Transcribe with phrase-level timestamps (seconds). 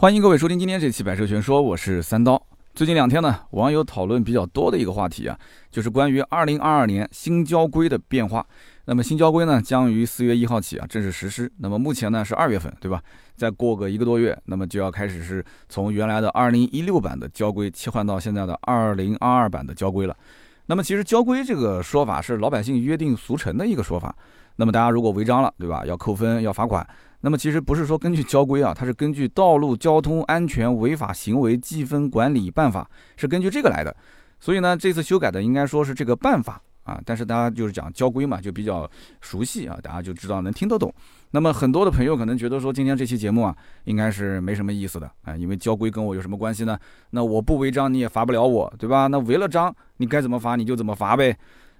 [0.00, 2.42] 欢迎各位收听今天这期《百车全说》，我是三刀。
[2.74, 5.38] 最近两天呢，网友讨论比较多的一个话题啊，
[5.70, 8.46] 就是关于2022年新交规的变化。
[8.86, 11.52] 那么新交规呢，将于四月一号起啊正式实施。
[11.58, 13.02] 那么目前呢是二月份，对吧？
[13.36, 20.16] 再过个一个多月，那么就要开始是从原来的2016版的交规切换到现在的2022版的交规了。
[20.64, 24.16] 那么其实交规这个说法是老百姓约定俗成的一个说法。
[24.56, 25.84] 那么大家如果违章了，对吧？
[25.84, 26.86] 要扣分，要罚款。
[27.22, 32.88] 那么其实不是说根据交规啊，它是根据《道路交通安全违法行为记分管理办法》
[33.20, 33.94] 是根据这个来的，
[34.40, 36.98] 所以呢，这次修改的应该说是这个办法啊。
[37.04, 40.90] 但是大家就是讲交规嘛，就比较熟悉啊，大家就知道能听得懂。
[41.32, 46.78] 那么很多的朋友可能觉得说，今天这期节目啊，应该是没什么意思的啊，因为交规跟我有什么关系呢？
[47.10, 49.08] 那我不违章你也罚不了我，对吧？
[49.08, 51.36] 那违了章你该怎么罚你就怎么罚呗。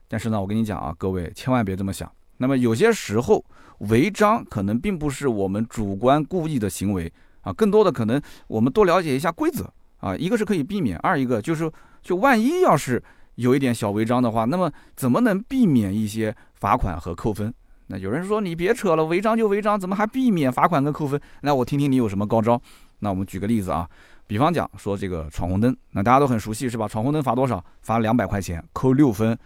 [0.07, 2.13] 但是呢，我跟你讲啊，各位千万别这么想。
[2.37, 3.43] 那么有些时候。
[3.81, 7.13] 违章可能并不是我们主观故意的行为
[7.43, 11.71] 啊，更多的可能我们多了解一下规则啊，一个是可以避免，二一个就是
[12.03, 13.03] 就万一要是
[13.37, 17.53] 有一点小违章的话，那么怎么能避免一些罚款和扣分？
[17.87, 21.21] 那有人说你别扯了，违章就违章，怎么还避免罚款跟扣分？
[21.41, 22.61] 那我听听你有什么高招。
[23.01, 23.89] 那我们举个例子啊，
[24.27, 26.87] 比方讲说这个闯红灯，那大家都很熟悉是吧？
[26.87, 27.65] 闯红灯罚多少？
[27.81, 29.37] 罚两百块钱，扣六分。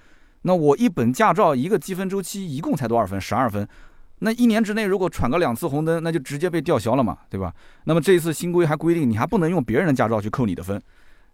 [0.42, 3.20] 那我一本驾照一个积分周期一共才多少分？
[3.20, 3.66] 十二分。
[4.20, 7.52] 那一年之内，如果闯个两次红灯，那就直接被吊销了嘛，对吧？
[7.84, 10.80] 那么这一次新规还规定，你还不能用别人的驾照去扣你的分，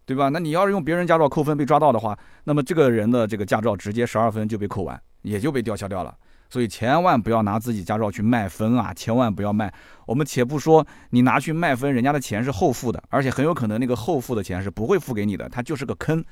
[0.04, 0.28] 对吧？
[0.30, 6.16] 那你要是用别人驾照扣分被抓到的话，那么这个人的这个驾照直接十二分就被扣完，也就被吊销掉了。
[6.48, 9.72] 所以千万不要拿自己驾照去卖分啊，千万不要卖。
[10.04, 16.24] 我们且不说你拿去卖分，人家的钱是后付的，而且很有可能那个后付的钱是不会付给你的，它就是个坑，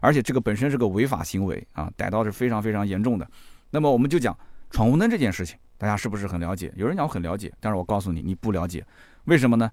[0.00, 3.28] 而且这个本身是个违法行为啊，逮到是非常非常严重的。
[3.70, 4.34] 那么我们就讲
[4.70, 5.58] 闯红灯这件事情。
[5.78, 6.72] 大家是不是很了解？
[6.76, 8.84] 有人讲我很了解，但是我告诉你，你不了解，
[9.24, 9.70] 为什么呢？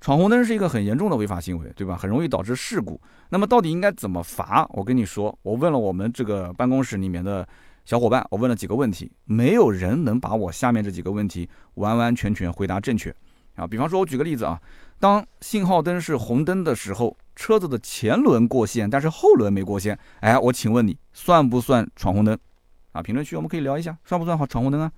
[0.00, 1.94] 闯红灯是一个很严重的违法行为，对吧？
[1.94, 2.98] 很容易导致事故。
[3.28, 4.66] 那么到底应该怎么罚？
[4.70, 7.46] 我跟你说，我问了我们这个办公室里面的
[7.84, 13.14] 小伙伴，我问了几个问题，没有人能把我下面这几个问题完完全全回答正确
[13.56, 13.66] 啊。
[13.66, 14.58] 比方说，我举个例子啊，
[14.98, 22.38] 当信号灯是红灯的时候，车子的前轮过线，但是后轮没过线，哎，我请问你，算不算闯红灯？
[22.92, 24.90] 啊，评论区我们可以聊一下，算不算好闯红灯啊？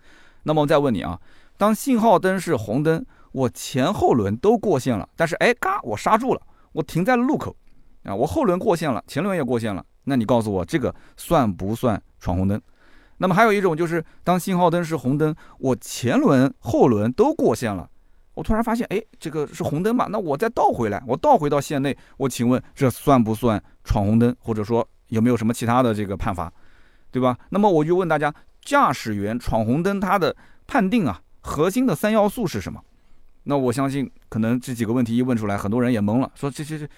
[0.44, 1.20] 那么我再问你啊，
[1.56, 6.40] 当信号灯是红灯，我前后轮都过线了，但是哎嘎，我刹住了，
[6.72, 7.54] 我停在了路口，
[8.02, 12.60] 啊，我后轮过线了，前轮也过线了，那你告诉我这个算不算闯红灯？
[13.18, 17.88] 那么还有一种就是当信号灯是红灯，我前轮后轮都过线了，
[18.34, 24.34] 我突然发现哎这个是红灯嘛，那我再倒回来，我倒回到线内，我请问这算不算闯红灯？
[24.40, 26.52] 或者说有没有什么其他的这个判罚，
[27.12, 27.38] 对吧？
[27.50, 28.34] 那么我就问大家。
[28.64, 30.34] 驾驶员闯红灯，他的
[30.66, 32.80] 判定啊，核心的三要素是什么？
[33.44, 36.88] 那我相信，可能这几个问题一问出来，很多人也懵了，说这这这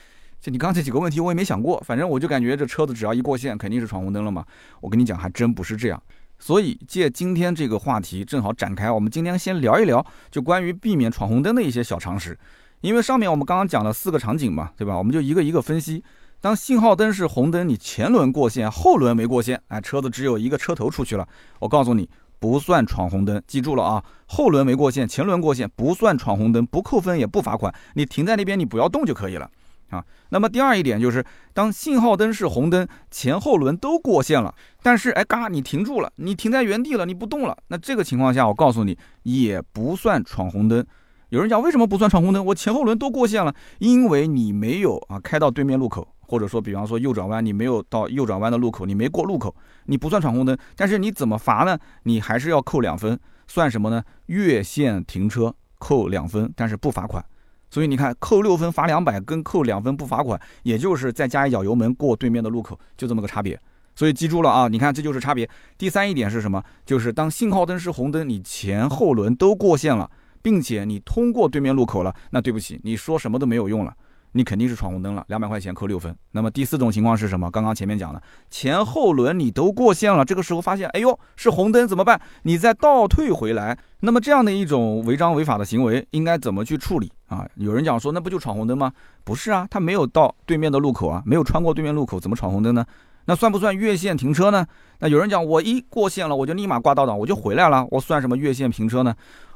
[0.41, 4.45] 这，你刚这几个问题我也没想过，反正我就感觉这车子只要一过线，肯定是闯红灯了嘛。
[4.83, 6.03] 我跟你讲，还真不是这样。
[6.39, 12.39] 所以借今天这个话题正好展开，我们今天先聊一聊，就关于避免闯红灯的一些小常识。
[12.83, 14.99] 因为上面我们刚刚讲了四个场景嘛，对吧？
[14.99, 16.05] 我们就一个一个分析。
[16.45, 21.27] 当信号灯是红灯，你前轮过线，后轮没过线，哎，车子只有一个车头出去了。
[21.59, 22.07] 我告诉你，
[22.39, 24.05] 不算闯红灯，记住了啊！
[24.27, 29.51] 后轮没过线，前轮过线，不算闯红灯，不扣分也不罚款，你停在那边，你不要动就可以了
[29.89, 30.05] 啊。
[30.29, 40.85] 那么第二一点就是，当信号灯是红灯，前后轮都过线了，但是哎嘎，你停住了，你停在原地了，你不动了，那这个情况下，我告诉你，也不算闯红灯。
[41.31, 42.45] 有人讲为什么不算闯红灯？
[42.45, 46.07] 我前后轮都过线了，因为你没有啊开到对面路口。
[46.27, 49.55] 或者说，比方说右转弯，你没有到右转弯的路口，你没过路口，
[49.87, 50.57] 你不算闯红灯。
[50.75, 51.79] 但是你怎么罚呢？
[52.05, 54.03] 你还是要扣两分，算什么呢？
[54.27, 57.25] 越线停车扣两分，但是不罚款。
[57.71, 63.61] 所以你看，扣六分罚两百，跟扣两分不罚款，也就是再加一脚油门过对面的路口，就这么个差别。
[63.97, 65.49] 所以记住了啊，你看这就是差别。
[65.77, 66.63] 第三一点是什么？
[66.85, 70.11] 就是当信号灯是红灯，你前后轮都过线了，
[70.43, 73.95] 并且你通过对面路口了，那对不起，你说什么都没有用了。
[74.37, 76.15] 你肯定是闯红灯了，两百块钱扣六分。
[76.33, 77.49] 那么第四种情况是什么？
[77.51, 78.21] 刚刚前面讲的，
[78.51, 82.21] 前后轮你都过线了，这个时候发现，哎呦，是红灯怎么办？
[82.43, 83.79] 你再倒退回来。
[84.01, 87.49] 那么这样的一种违章违法的行为，应该怎么去处理啊？
[87.55, 88.93] 有人讲说，那不就闯红灯吗？
[89.23, 92.85] 不是啊，他没有到对面的路口啊，没有穿过对面路口，怎么闯红灯呢？
[93.27, 94.67] 那算不算越线停车呢？
[94.99, 99.15] 那有人讲，我一过线了，我就立马挂倒档，我就回来了，我算什么越线停车呢？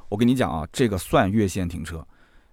[0.09, 2.07] 我跟你讲啊，这个算越线停车。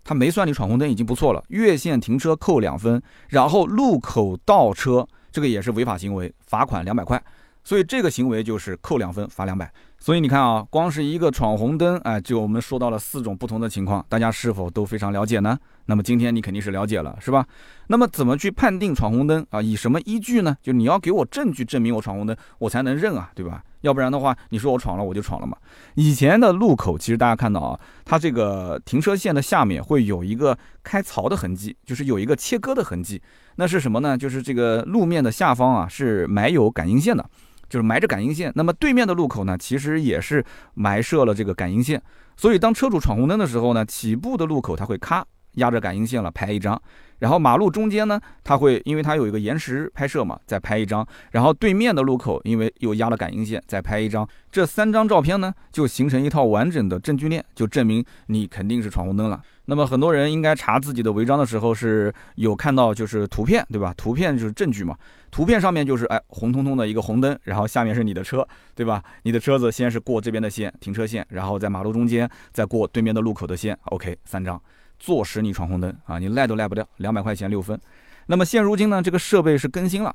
[0.06, 7.22] 他没算你闯红灯已经不错了，越线停车扣两分，然后路口倒车这个也是违法行为，罚款两百块，
[7.64, 9.70] 所以这个行为就是扣两分罚两百。
[9.98, 15.58] 所以你看啊，光是一个闯红灯，哎，就我们说到了四种不同的情况，大家是否都非常了解呢？
[15.88, 17.46] 那么今天你肯定是了解了，是吧？
[17.88, 19.62] 那么怎么去判定闯红灯啊？
[19.62, 20.58] 以什么依据呢？
[20.62, 23.64] 就你要给我证据证明我闯红灯，我才能认啊，对吧？
[23.82, 25.56] 要不然的话，你说我闯了我就闯了嘛。
[25.94, 33.22] 以前的路口其实大家看到啊，它这个停车线的下面会有一个开槽的痕迹，就是有一个切割的痕迹。
[33.58, 34.18] 那是什么呢？
[34.18, 37.24] 就是这个路面的下方啊是埋有感应线的，
[37.70, 38.52] 就是埋着感应线。
[38.56, 40.44] 那么对面的路口呢，其实也是
[40.74, 42.02] 埋设了这个感应线。
[42.36, 45.24] 所以当车主闯红灯的时候呢，起步的路口它会咔。
[45.56, 46.82] 压着感应线了，拍一张，
[47.20, 59.42] 然后马路中间呢，它会因为它有一个延时拍摄嘛，再拍一张，然后对面的路口因为又压了感应线，再拍一张，这三张照片呢，就形成一套完整的证据链，就证明你肯定是闯红灯了。
[59.68, 63.92] 那么很多人应该查自己的违章的时候是有看到就是图片，对吧？
[63.98, 64.96] 图片就是证据嘛，
[65.32, 69.02] 图片上面就是哎红彤彤的一个红灯，然后下面是你的车，对吧？
[69.24, 74.62] 你的车子先是过这边的线，停车线，然后在马路中间再过对面的路口的线，OK，三张。
[75.06, 77.80] 坐实你闯红灯啊，你赖都赖不掉，两百块钱六分。
[78.26, 80.12] 那么现如今呢，这个设备是更新了，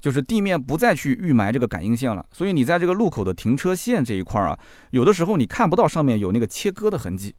[0.00, 4.58] 就是地面不再去预埋这个感应线了，所以你在这个路口的停车线这一块啊，
[4.92, 7.34] 有的时候你看不到上面有那个切割的痕迹，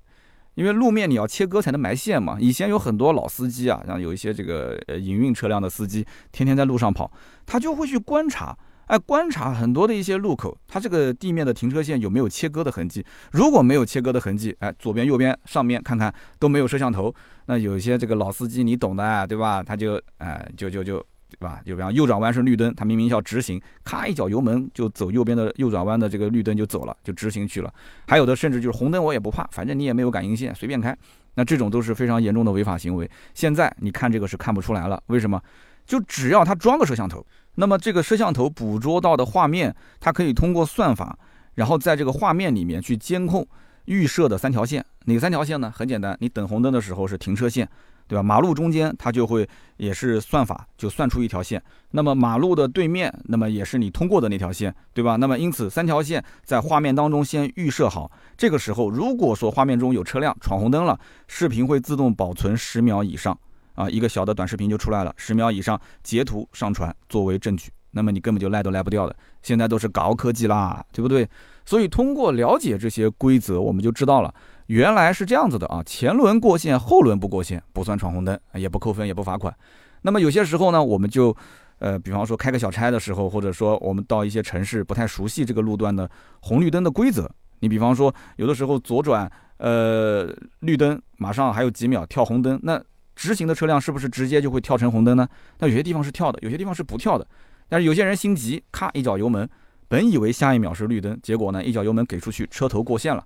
[0.53, 2.38] 因为路面你要切割才能埋线嘛。
[2.39, 7.12] 以前有很多老司机啊，像有一些这个呃营运车辆的司机，天天在路上跑，
[7.47, 8.56] 他就会去观察。
[8.91, 13.05] 哎，观察很多的一些路口，它这个地面的停车线有没有切割的痕迹？
[13.31, 17.15] 如果没有切割的痕迹，哎，左边、右边、上面看看都没有摄像头，
[17.45, 19.63] 那有些这个老司机你懂的，对吧？
[19.63, 20.97] 他就哎，就就就
[21.29, 21.61] 对吧？
[21.65, 27.73] 就比方右转弯是绿灯，他明明要直行，咔一脚油门就走右边的右转弯的这个绿灯就走了，就直行去了。
[28.09, 30.94] 还有的甚至就是红灯我也不怕，反正你也没有感应线，随便开。
[31.35, 33.09] 那这种都是非常严重的违法行为。
[33.33, 35.41] 现在你看这个是看不出来了，为什么？
[35.85, 37.25] 就只要他装个摄像头。
[37.56, 41.18] 那么这个摄像头捕捉到的画面，它可以通过算法，
[41.56, 43.45] 然后在这个画面里面去监控
[43.86, 44.86] 预设的三条线。
[45.06, 45.71] 哪三条线呢？
[45.75, 47.68] 很简单，你等红灯的时候是停车线，
[48.07, 48.21] 对吧？
[48.21, 51.62] 马路中间它就会也是算法就算出一条线。
[51.89, 55.15] 那么马路的对面，那么也是你通过的那条线，对吧？
[55.15, 58.12] 那么因此三条线在画面当中先预设好。
[58.38, 63.38] 这个时候如果说画面中有车辆闯红灯了，视频会自动保存十秒以上。
[63.81, 69.16] 啊，一个小的短视频就出来了，十秒以上截图上传作为证据，那么你根本就赖都赖不掉的。
[69.42, 71.28] 现在都是高科技啦，对不对？
[71.66, 74.31] 所以通过了解这些规则，我们就知道了，
[74.68, 75.81] 原来是这样子的啊。
[75.83, 79.56] 前轮过线，后轮不过线，不算闯红灯，也不扣分，也不罚款。
[80.04, 81.36] 那么有些时候呢，我们就，
[81.80, 86.10] 呃，比方说开个小差的时候，或者说我们到一些城市不太熟悉这个路段的
[86.42, 87.30] 红绿灯的规则，
[87.60, 92.80] 你比方说有的时候左转，呃，绿灯马上还有几秒跳红灯，那。
[93.21, 95.27] 直行的车辆是不是直接就会跳成红灯呢？
[95.59, 97.27] 那有些地方是跳的，有些地方是不跳的。
[97.69, 99.47] 但是有些人心急，咔一脚油门，
[99.88, 103.23] 本以为下一秒是绿灯，结果呢一脚油门给出去，车头过线了，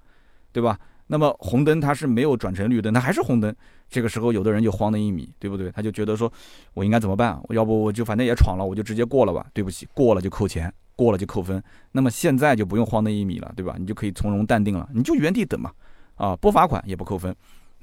[0.52, 0.78] 对吧？
[1.08, 3.56] 那么红灯它是没有转成绿灯，它还是红灯。
[3.90, 5.72] 这个时候有的人就慌的一米，对不对？
[5.72, 6.30] 他就觉得说，
[6.74, 7.42] 我应该怎么办？
[7.52, 9.46] 要不我就反正也闯了，我就直接过了吧。
[9.54, 11.64] 对不起，过了就扣钱，过了就扣分。
[11.94, 13.76] 那么现在就不用慌那一米了，对吧？
[13.80, 15.72] 你就可以从容淡定了，你就原地等嘛，
[16.16, 17.34] 啊，不罚款也不扣分。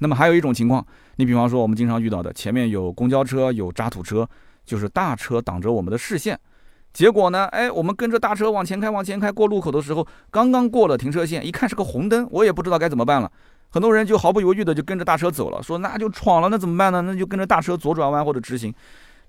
[0.03, 0.85] 那么还有一种情况，
[1.15, 4.27] 你比方说我们经常遇到的，前面有公交车、有渣土车，
[4.65, 6.37] 就是大车挡着我们的视线，
[6.91, 13.31] 结果呢，哎，我们跟着大车往前开，往前开，过路口的时候，刚刚过了停车线，一看是个红灯，我也不知道该怎么办了。
[13.69, 17.01] 很多人就毫不犹豫的就跟着大车走了，说那就闯了，那怎么办呢？
[17.01, 18.73] 那就跟着大车左转弯或者直行。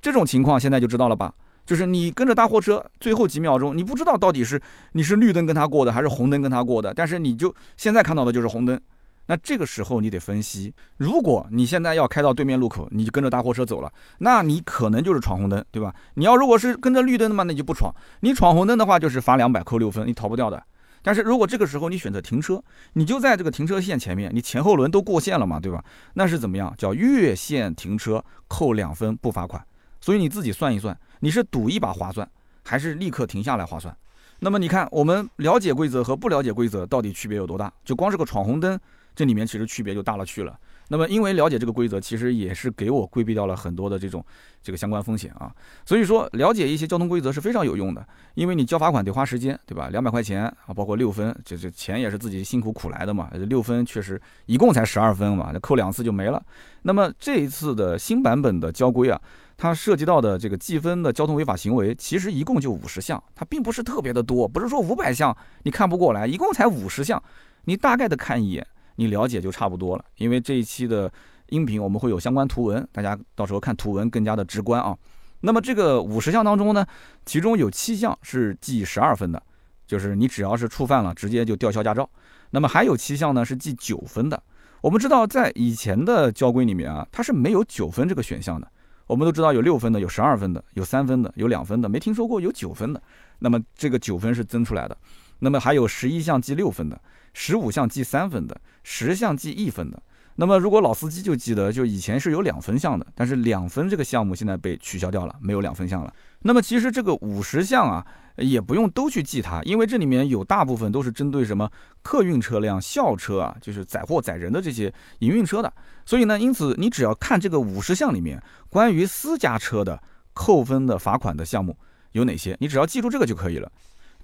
[0.03, 1.33] 这种情况现在就知道了吧？
[1.65, 4.61] 就是你跟着大货车，最后几秒钟你不知道到底是
[4.93, 8.79] 你是绿灯跟他过的还是红灯跟他过的，但是你就现在看到的就是红灯。
[9.27, 15.95] 那这个时候你得分析，如果你现在要开到对面路口，你就跟着大货车走了，那你可能就是闯红灯，对吧？
[16.15, 17.91] 你要如果是跟着绿灯的嘛，那就不闯。
[18.21, 20.63] 你闯红灯的话，就是罚两百扣六分，你逃不掉的。
[21.03, 22.63] 但是如果这个时候你选择停车，
[22.95, 25.83] 你就在这个停车线前面，你前后轮都过线了嘛，对吧？
[26.15, 26.75] 那是怎么样？
[26.77, 29.65] 叫越线停车扣两分不罚款。
[30.01, 32.29] 所以你自己算一算，你是赌一把划算，
[32.63, 33.97] 还是立刻停下来划算？
[34.41, 37.73] 那么你看，我们了解规则和不了解规则到底区别有多大？
[37.85, 38.79] 就光是个闯红灯。
[39.15, 40.59] 这里面其实区别就大了去了。
[40.89, 44.23] 那么，因为了解这个规则，其实也是给我规避掉了很多的这种
[44.63, 45.51] 这个相关风险啊。
[45.87, 48.07] 所以说，了解一些交通规则是非常有用的。
[48.35, 49.89] 因为你交罚款得花时间，对吧？
[49.89, 53.31] 两百块钱啊，包括六分，这这钱也是自己辛苦苦来的嘛。
[53.49, 56.45] 六分确实一共才十二分嘛，扣两次就没了。
[56.83, 59.19] 那么这一次的新版本的交规啊，
[59.57, 67.23] 它涉及到的这个记分的交通违法行为，其实一共就五十项，它并不是特别的多，不是说五百项你看不过来，一共才五十项，
[67.65, 68.67] 你大概的看一眼。
[68.97, 71.13] 你了解就差不多了，因为这一期的
[71.49, 74.97] 音频我们会有相关图文，大家到时候看图文更加的直观啊。
[75.41, 76.87] 那么这个五十项当中呢，
[77.27, 79.43] 其中有七项是记十二分的，
[79.87, 82.09] 就是你只要是触犯了，直接就吊销驾照。
[82.51, 84.43] 那么还有七项呢是记九分的。
[84.81, 88.71] 我们知道，在以前的交规里面啊，它是没有九分这个选项的。
[89.07, 93.03] 我们都知道有六分的，有十二分的，有三分的，有两分的，没听说过有九分的。
[93.39, 94.97] 那么这个九分是增出来的。
[95.41, 96.99] 那么还有十一项记六分的，
[97.35, 100.03] 十五项记三分的，十项记一分的。
[100.37, 106.13] 那么如果老司机就记得，就以前是有两分项的，但是两分这个项目现在被取消掉了，没有两分项了。
[106.41, 108.07] 那么其实这个五十项啊。
[108.37, 111.71] 也不用都去记它，因为这里面有大部分都是针对什么
[112.03, 115.73] 客运车辆、校车啊，就是载货载人的这些营运车的。
[116.05, 121.77] 所以呢，因此你只要看这个五十项里面关于私家车的扣分的罚款的项目
[122.11, 123.71] 有哪些，你只要记住这个就可以了。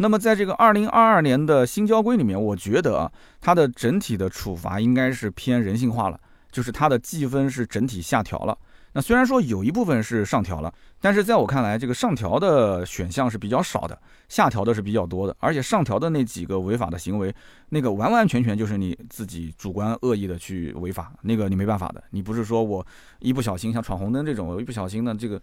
[0.00, 6.19] 那么在这个二零二二年的新交规里面，我觉得啊，它的整体的处罚应该是偏人性化了，
[6.50, 8.57] 就是它的记分是整体下调了。
[8.92, 13.97] 那虽然说有一部分是上调了，但是在我看来，这个上调的选项是比较少的，
[14.30, 15.37] 下调的是比较多的。
[15.38, 17.33] 而且上调的那几个违法的行为，
[17.69, 22.02] 那个完完全全就是你自己主观恶意的去违法，那个你没办法的。
[22.09, 22.85] 你不是说我
[23.19, 25.38] 一不小心像闯红灯这种，我一不小心呢这个，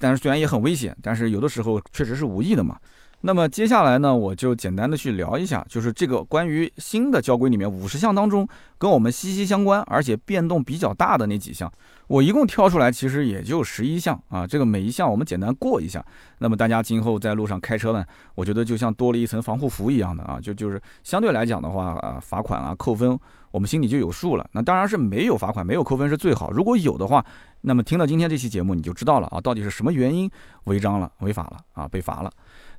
[0.00, 2.76] 但是虽然也很危险，但是有的时候确实是无意的嘛。
[3.26, 11.72] 那么接下来呢，我就简单的去聊一下，就是这个关于新的交规里面五十项当中，跟我们息息相关，而且变动比较大的那几项，
[12.06, 14.46] 我一共挑出来，其实也就十一项啊。
[14.46, 16.04] 这个每一项我们简单过一下，
[16.40, 18.04] 那么大家今后在路上开车呢，
[18.34, 23.18] 我觉得就像多了一层防护服一样的啊，就就是相对来讲的话啊，罚款啊扣分，
[23.50, 24.46] 我们心里就有数了。
[24.52, 27.24] 那当然是没有罚款、没有扣分是最好，如果有的话，
[27.62, 30.30] 那么听到今天这期节目你就知道了啊，到底是什么原因
[30.64, 32.30] 违章了、违法了啊，被罚了。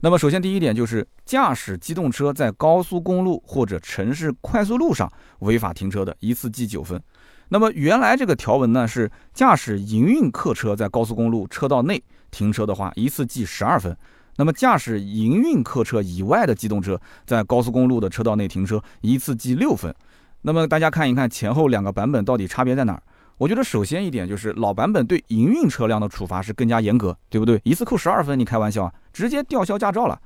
[0.01, 7.01] 那么首先第一点就是驾驶机动车在高速公路或者城市快速路上违法停车的，一次记九分。
[7.49, 13.95] 那么原来这个条文呢是驾驶营运客车在高速公路车道内停车的话，一次记十二分。
[14.37, 19.95] 那么驾驶营运客车以外的机动车在高速公路的车道内停车，一次记六分。
[20.41, 23.01] 那么大家看一看前后两个版本到底差别在哪儿？
[23.37, 27.59] 我觉得首先一点就是老版本对营运车辆的处罚是更加严格，对不对？
[27.63, 28.93] 一次扣十二分，你开玩笑啊？
[29.11, 30.19] 直接吊销驾照了。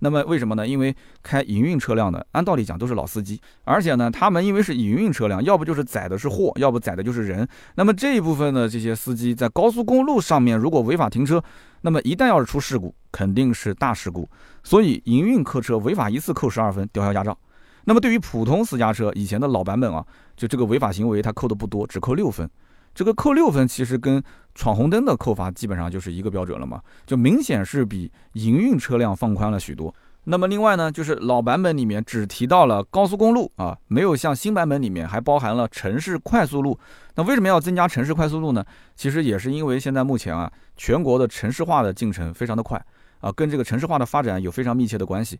[0.00, 0.66] 那么为什么呢？
[0.66, 7.48] 因为开营运车辆的，按道理讲都是老司机，而且呢，他们因为是营运车辆，要不就是载的是货，要不载的就是人。
[7.76, 11.42] 那么这一部分的这些司机在高速公路上面如果违法停车，
[11.80, 14.28] 那么一旦要是出事故，肯定是大事故。
[14.62, 17.38] 所以营运客车违法一次扣十二分，吊销驾照。
[17.88, 20.04] 那么对于普通私家车，以前的老版本啊，
[20.36, 22.48] 就这个违法行为它扣的不多，只扣六分。
[22.92, 24.20] 这个扣六分其实跟
[24.56, 29.94] 闯红灯的扣罚基本上就是一个标准了嘛，就明显是比营运车辆放宽了许多。
[30.24, 36.76] 那么另外呢，就是老版本里面只提到了高速公路啊，没有像新版本里面还包含了城市快速路。
[37.14, 38.64] 那为什么要增加城市快速路呢？
[38.96, 42.84] 其实也是因为现在目前啊，全国的城市化的进程非常的快
[43.20, 45.38] 啊，跟这个城市化的发展有非常密切的关系。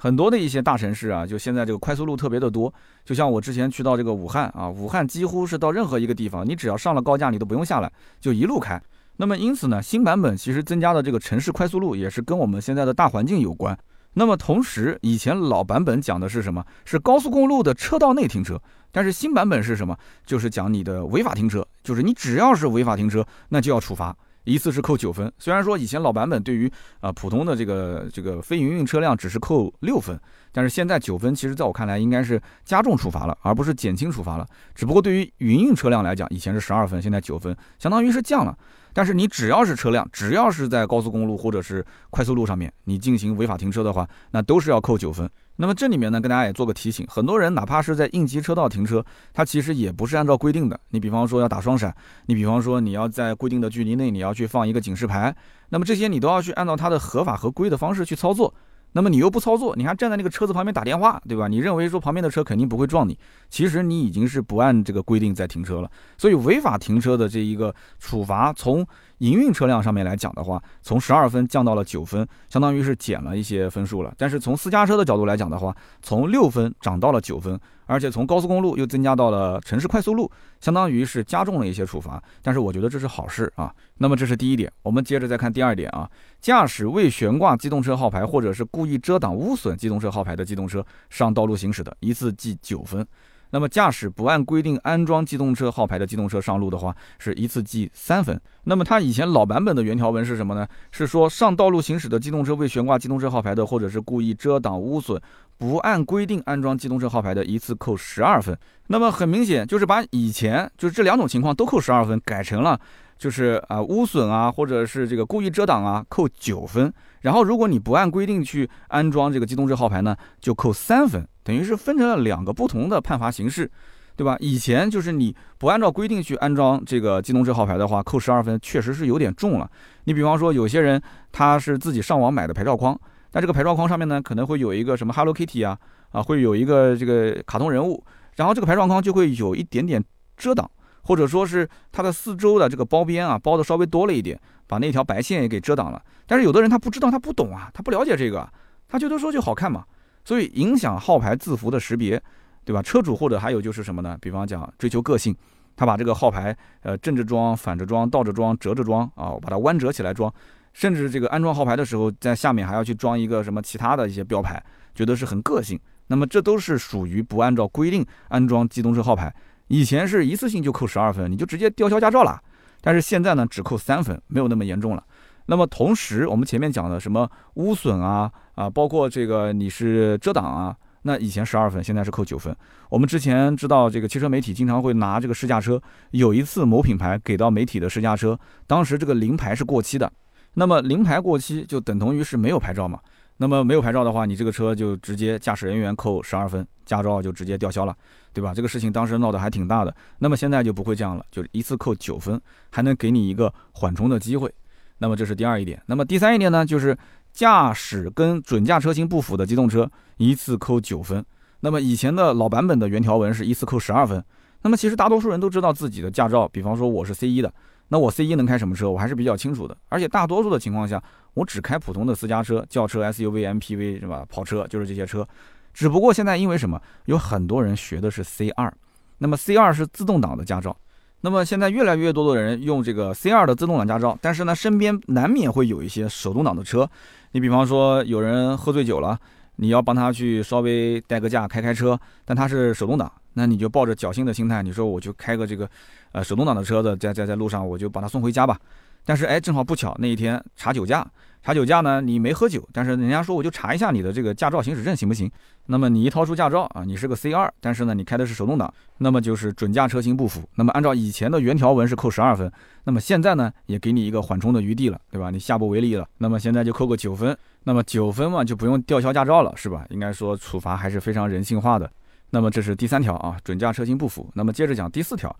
[0.00, 2.72] 很多的一些大城市啊，就现在这个快速路特别的多。
[3.04, 8.80] 就像我之前去到这个武汉啊，武汉几乎是到任何一个地方，你只要上了高架，你都不用下来，就一路开。
[9.16, 13.76] 那么因此呢，新版本其实增加的这个城市快速路也是跟我们现在的大环境有关。
[14.14, 16.64] 那么同时，以前老版本讲的是什么？
[16.84, 18.60] 是高速公路的车道内停车，
[18.92, 19.96] 但是新版本是什么？
[20.24, 24.16] 就是讲你的违法停车，就是你只要是违法停车，那就要处罚。
[24.48, 30.18] 一次是扣九分，虽然说以前老版本对于啊普通的这个这个非营运车辆只是扣六分，
[30.50, 34.46] 但是现在九分，其实在我看来应该是加重处罚了，而不是减轻处罚了。
[34.74, 38.56] 只不过对于营运车辆来讲，以前是十二分，现在九分，相当于是降了。
[38.98, 45.30] 但是你只要是车辆，只要是在高速公路或者是快速路上面，你进行违法停车的话，那都是要扣九分。
[45.54, 50.80] 那么这里面呢，跟大家也做个提醒，很多人哪怕是在应急车道停车，它其实也不是按照规定的。
[50.90, 51.94] 你比方说要打双闪，
[52.26, 55.32] 你比方说你要在规定的距离内，你要去放一个警示牌，
[55.68, 58.52] 那么这些你都要去按照它的合法合规的方式去操作。
[58.98, 61.46] 那么你又不操作，你还站在那个车子旁边打电话，对吧？
[61.46, 63.16] 你认为说旁边的车肯定不会撞你，
[63.48, 65.88] 其实你已经是不按这个规定在停车了。
[66.16, 68.84] 所以违法停车的这一个处罚，从
[69.18, 74.12] 营运车辆上面来讲的话，从十二分降到了九分，相当于是减了一些分数了。
[74.18, 77.56] 但是从私家车的角度来讲的话，从六分涨到了九分。
[77.88, 80.30] 而且从高速公路又增加到了城市快速路，
[80.60, 83.74] 相当于是加重了一些处罚，但是我觉得这是好事啊。
[83.96, 86.08] 那么这是第一点，我们接着再看第二点啊，
[86.40, 93.04] 驾驶未悬挂机动车号牌或者是故意遮挡污损机动车号牌的机动车上道路行驶的，一次记九分。
[93.50, 98.40] 那么驾驶不按规定安装机动车号牌的机动车上路的话，是一次记三分。
[98.64, 100.66] 那么它以前老版本的原条文是什么呢？
[100.90, 105.20] 是说上道路行驶的机动车未悬挂机动车号牌的，或者是故意遮挡污损、
[105.56, 108.56] 不按规定安装机动车号牌的，一次扣十二分。
[108.88, 112.78] 那么很明显就是把以前就是这两种情况都扣十二分，改成了
[113.18, 116.92] 就是啊污损啊，或者是这个故意遮挡啊，扣九分。
[117.22, 121.26] 然后如果你不按规定去安装这个机动车号牌呢，就扣三分。
[121.42, 123.70] 等于是分成了两个不同的判罚形式，
[124.14, 124.36] 对吧？
[124.38, 129.70] 以前就是你不按照规定去安装这个机动车号牌的话，扣十二分确实是有点重了。
[130.04, 132.98] 你比方说，有些人他是自己上网买的牌照框，
[133.30, 135.78] 但这个牌照框上面呢，可能会有一个什么 Hello Kitty 啊，
[136.10, 138.04] 啊，会有一个这个卡通人物，
[138.36, 140.04] 然后这个牌照框就会有一点点
[140.36, 140.70] 遮挡，
[141.08, 146.00] 或者说是它的四周的这个包边啊，包的稍微多了一点，把那条白线也给遮挡了。
[146.26, 148.48] 但是有的人他不知道，他不懂啊，他不了解这个，
[148.86, 149.84] 他觉得说就好看嘛，
[150.22, 152.22] 所以影响号牌字符的识别。
[152.64, 152.82] 对吧？
[152.82, 154.14] 车主或者还有就是什么呢？
[154.20, 155.34] 比方讲追求个性，
[155.74, 160.30] 他把这个号牌呃正着装、反着装、倒着装、折着装啊，把它弯折起来装，
[160.74, 164.62] 甚至这个安装号牌的时候，在下面还要去装一个什么其他的一些标牌，
[164.94, 165.80] 觉得是很个性。
[166.08, 169.34] 那么这都是属于不按照规定安装机动车号牌。
[169.68, 172.40] 以前是一次性就扣十二分，你就直接吊销驾照了。
[172.80, 175.02] 但是现在呢，只扣三分，没有那么严重了。
[175.46, 180.76] 那么同时，我们前面讲的什么污损啊啊，包括这个你是遮挡啊。
[181.02, 182.54] 那以前十二分，现在是扣九分。
[182.90, 185.80] 我们之前知道，这个汽车媒体经常会拿这个试驾车。
[186.10, 190.12] 有一次某品牌给到媒体的试驾车，当时这个临牌是过期的。
[190.54, 192.98] 那么临牌过期就等同于是没有牌照嘛？
[193.38, 197.96] 那么没有牌照的话，你这个车就直接驾驶人员扣十二分，驾照就直接吊销了，
[198.32, 198.52] 对吧？
[198.52, 199.94] 这个事情当时闹得还挺大的。
[200.18, 202.40] 那么现在就不会这样了，就一次扣九分，
[202.70, 204.52] 还能给你一个缓冲的机会。
[204.98, 205.82] 那么这是第二一点。
[205.86, 206.94] 那么第三一点呢，就是。
[207.30, 211.24] 驾驶跟准驾车型不符的机动车，一次扣九分。
[211.60, 214.24] 那么以前的老版本的原条文是一次扣十二分。
[214.62, 217.52] 那么其实大多数人都知道自己的驾照，比方说我是 C 一的，
[217.88, 219.76] 那我 C 一能开什么车，我还是比较清楚的。
[219.88, 221.00] 而且大多数的情况下，
[221.38, 224.26] 我只开普通的私家车、轿车、SUV、MPV 是吧？
[224.28, 225.26] 跑车就是这些车。
[225.72, 228.72] 只不过现在因为什么，有很多人学的是 C 二，
[229.18, 230.76] 那么 C 二是自动挡的驾照。
[231.20, 236.88] 那么现在越来越多的人用这个 C 二的自动挡驾照，但是呢，身边难免会有一些手动挡的车。
[237.32, 239.16] 你比方说有人喝醉酒了，
[239.56, 245.68] 你要帮他去稍微代个驾开开车，但他是手动挡，那你就抱着侥幸的心态，你说我就开个这个，
[246.10, 248.58] 呃，手动挡的车子，在在在路上我就把他送回家吧。
[249.04, 251.06] 但是哎，正好不巧那一天查酒驾。
[251.42, 252.00] 查酒驾呢？
[252.00, 255.30] 你没喝酒，但是人家说我就查一下你的这个驾照行驶证行不行？
[255.66, 260.42] 那么你一掏出驾照啊，你是个 C 二，但是呢你开的是手动挡，那么就是准驾车型不符。
[260.56, 262.50] 那么按照以前的原条文是扣十二分，
[262.84, 265.30] 那么现在呢也给你一个缓冲的余地了，对吧？
[265.30, 269.86] 你下不为例了，那么现在就扣个九分，那么九分嘛就不用吊销驾照了，是吧？
[269.90, 271.90] 应该说处罚还是非常人性化的。
[272.30, 274.28] 那么这是第三条啊，准驾车型不符。
[274.34, 275.34] 那么接着讲第四条。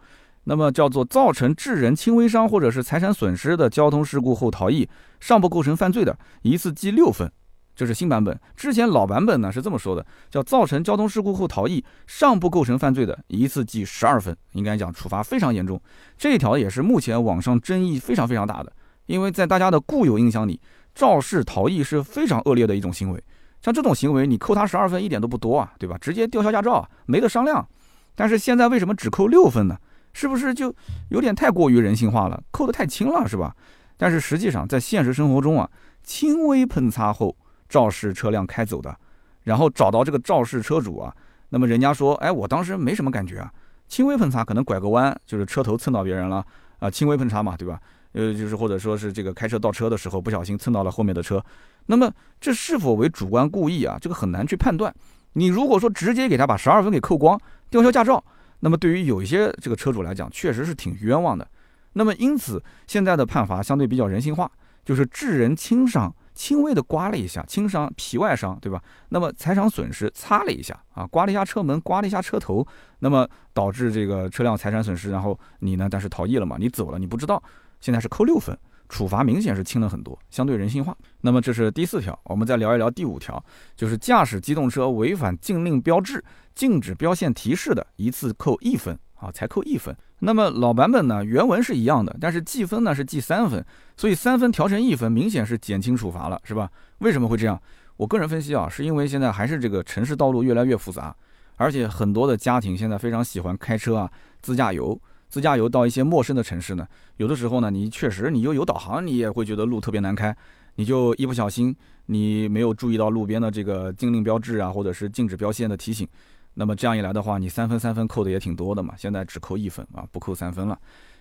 [0.48, 4.88] 那么叫做造成致人轻微伤或者是财产损失的交通事故后逃逸，
[5.20, 7.30] 尚不构成犯罪的，一次记六分。
[7.76, 14.34] 这是新版本，之前老版本呢是这么说的，叫造成交通事故后逃逸，尚不构成犯罪的，一次记十二分。
[14.52, 15.78] 应该讲处罚非常严重。
[16.16, 18.72] 这一条也是目前网上争议非常非常大的，
[19.04, 20.58] 因为在大家的固有印象里，
[20.94, 23.22] 肇事逃逸是非常恶劣的一种行为。
[23.60, 25.98] 像这种行为，你扣他十二分一点都不多啊，对吧？
[25.98, 27.68] 直接吊销驾照，没得商量。
[28.14, 29.76] 但是现在为什么只扣六分呢？
[30.12, 30.74] 是不是就
[31.10, 33.54] 有点太过于人性化了，扣得太轻了，是吧？
[33.96, 35.68] 但是实际上在现实生活中啊，
[36.02, 37.36] 轻微碰擦后
[37.68, 38.96] 肇事车辆开走的，
[39.42, 41.14] 然后找到这个肇事车主啊，
[41.48, 43.52] 那么人家说，哎，我当时没什么感觉啊，
[43.88, 46.44] 轻微碰擦可能拐个弯就是车头蹭到别人了
[46.78, 47.80] 啊，轻微碰擦嘛，对吧？
[48.12, 51.44] 呃，就是或者说是这个开车倒车的时候不小心蹭到了后面的车，
[51.86, 53.98] 那么这是否为主观故意啊？
[54.00, 54.94] 这个很难去判断。
[55.34, 58.24] 你如果说直接给他把十二分给扣光，吊销驾照。
[58.60, 61.48] 那么对于有一些这个车主来讲，确实是挺冤枉的。
[61.94, 64.50] 那么因此现在的判罚相对比较人性化，
[64.84, 68.82] 就是致人轻伤，轻微的刮了一下，轻伤皮外伤，对吧？
[69.08, 72.66] 那么财产损失擦了一下啊，刮了一下车门，刮了一下车头，
[73.00, 77.42] 那么导致这个车辆财产损失，然后你呢，但是逃逸了嘛，你走了，你不知道，
[77.80, 78.56] 现在是扣六分。
[78.88, 80.96] 处罚明显是轻了很多，相对人性化。
[81.20, 83.42] 那么这是第四条，我们再聊一聊第五条，
[83.76, 86.24] 就是驾驶机动车违反禁令标志、
[86.54, 89.94] 禁止标线提示的，一次扣一分啊，才扣一分。
[90.20, 93.64] 那么老版本呢，原文是一样的，但是记分呢是记三分，
[93.96, 96.70] 所以三分调成一分，明显是减轻处罚了，是吧？
[96.98, 97.60] 为什么会这样？
[97.96, 101.14] 我个人分析啊，是因为现在还是这个城市道路越来越复杂，
[101.56, 104.98] 而且很多的家庭现在非常喜欢开车啊，自驾游。
[105.28, 106.86] 自驾游到一些陌生的城市呢，
[107.18, 110.34] 有的时候呢，你确实你又有导航，你也会觉得路特别难开，
[110.76, 111.74] 你就一不小心，
[112.06, 116.08] 你没有注意到路边的这个禁令标志啊，或者是禁止标线的提醒，
[116.54, 120.78] 那么这样一来的话，你三分三分扣的也挺多的嘛，现在只扣一分啊，不扣三分了。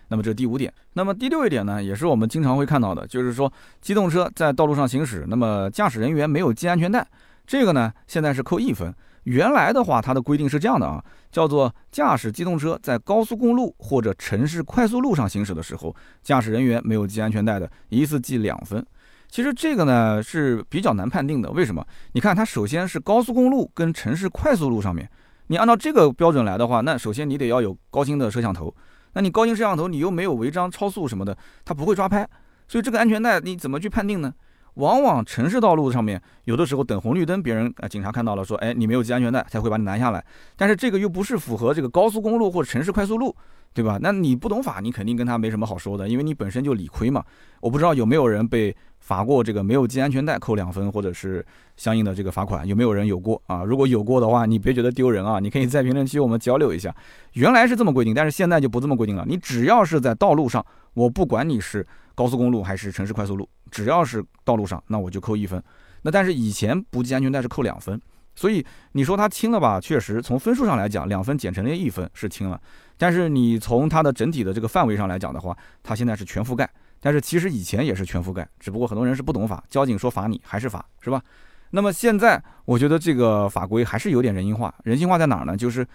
[0.08, 7.06] 那么这第五点，那么第六一点呢，也是我们经常会看到的，就是说机动车在道路上行驶，那么驾驶人员没有系安全带，
[7.46, 8.94] 这个呢，现在是扣一分。
[9.28, 18.82] 原来的话，它的规定是这样的啊，叫做驾驶机动车在高速公路或者城市快速路上行驶的时候，驾驶人员没有系安全带的，一次记两分。
[19.28, 21.86] 其实这个呢是比较难判定的，为什么？
[22.12, 25.06] 你看它首先是高速公路跟城市快速路上面，
[25.48, 28.74] 你按照这个标准来的话，那首先你得要有高清的摄像头，
[29.12, 31.36] 那你高清摄像头你又没有违章超速什么的，
[31.66, 32.26] 它不会抓拍，
[32.66, 34.32] 所以这个安全带你怎么去判定呢？
[34.78, 40.24] 往往城市道路上面，有的时候等红绿灯，别人啊警察看到了说，哎，你没有系安全带，才会把你拦下来。
[40.56, 43.34] 但是这个又不是符合这个高速公路或者城市快速路，
[43.74, 43.98] 对吧？
[44.00, 47.24] 那你不懂法，你肯定跟他没什么好说的，因为你本身就理亏嘛。
[47.60, 48.74] 我不知道有没有人被
[49.08, 51.42] 罚过这个没有系安全带扣两分，或者是
[51.78, 53.64] 相应的这个罚款，有没有人有过啊？
[53.64, 56.94] 如果有过的话，你别觉得丢人啊，你可以在评论区我们交流一下。
[57.32, 59.24] 原来是这么规定，但是现在就不这么规定了。
[59.26, 63.48] 你只要是在道路上，我不管你是高速公路还是城市快速路。
[63.70, 65.62] 只要是道路上，那我就扣一分。
[66.02, 67.98] 那但是以前不系安全带是扣两分，
[68.36, 69.80] 所以你说它轻了吧？
[69.80, 72.60] 确实，从分数上来讲，两分减成了一分是轻了。
[72.98, 76.68] 但是你从它的整体的这个范围上来讲的话，它现在是全覆盖。
[77.00, 81.22] 但是其实以前也是全覆盖，只不过很多人是不懂法，交警说罚你还是罚，是吧？
[81.70, 84.74] 那么现在我觉得这个法规还是有点人性化。
[84.84, 85.56] 人性化在哪儿呢？
[85.56, 85.86] 就是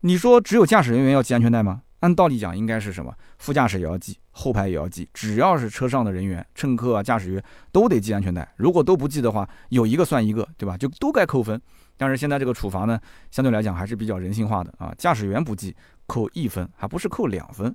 [0.00, 1.82] 你说只有驾驶人员要系安全带吗？
[2.00, 3.12] 按道理讲，应该是什么？
[3.38, 8.46] 副驾驶也要系，后排也要系，只要是车上的人员、乘客啊、驾驶员都得系安全带。
[8.56, 10.76] 如果都不系的话，有一个算一个，对吧？
[10.76, 11.60] 就都该扣分。
[11.96, 14.94] 但是现在这个处罚呢，相对来讲还是比较人性化的啊。
[14.98, 15.74] 驾驶员不系，
[16.06, 17.74] 扣一分，还不是扣两分。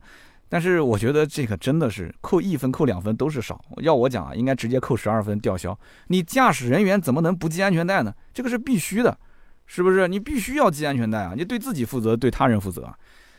[0.51, 3.63] 但是我觉得这个真的是扣一分、扣两分都是少。
[3.77, 5.77] 要我讲啊，应该直接扣十二分吊销。
[6.07, 8.13] 你驾驶人员怎么能不系安全带呢？
[8.33, 9.17] 这个是必须的，
[9.65, 10.09] 是不是？
[10.09, 11.31] 你必须要系安全带啊！
[11.37, 12.93] 你对自己负责，对他人负责。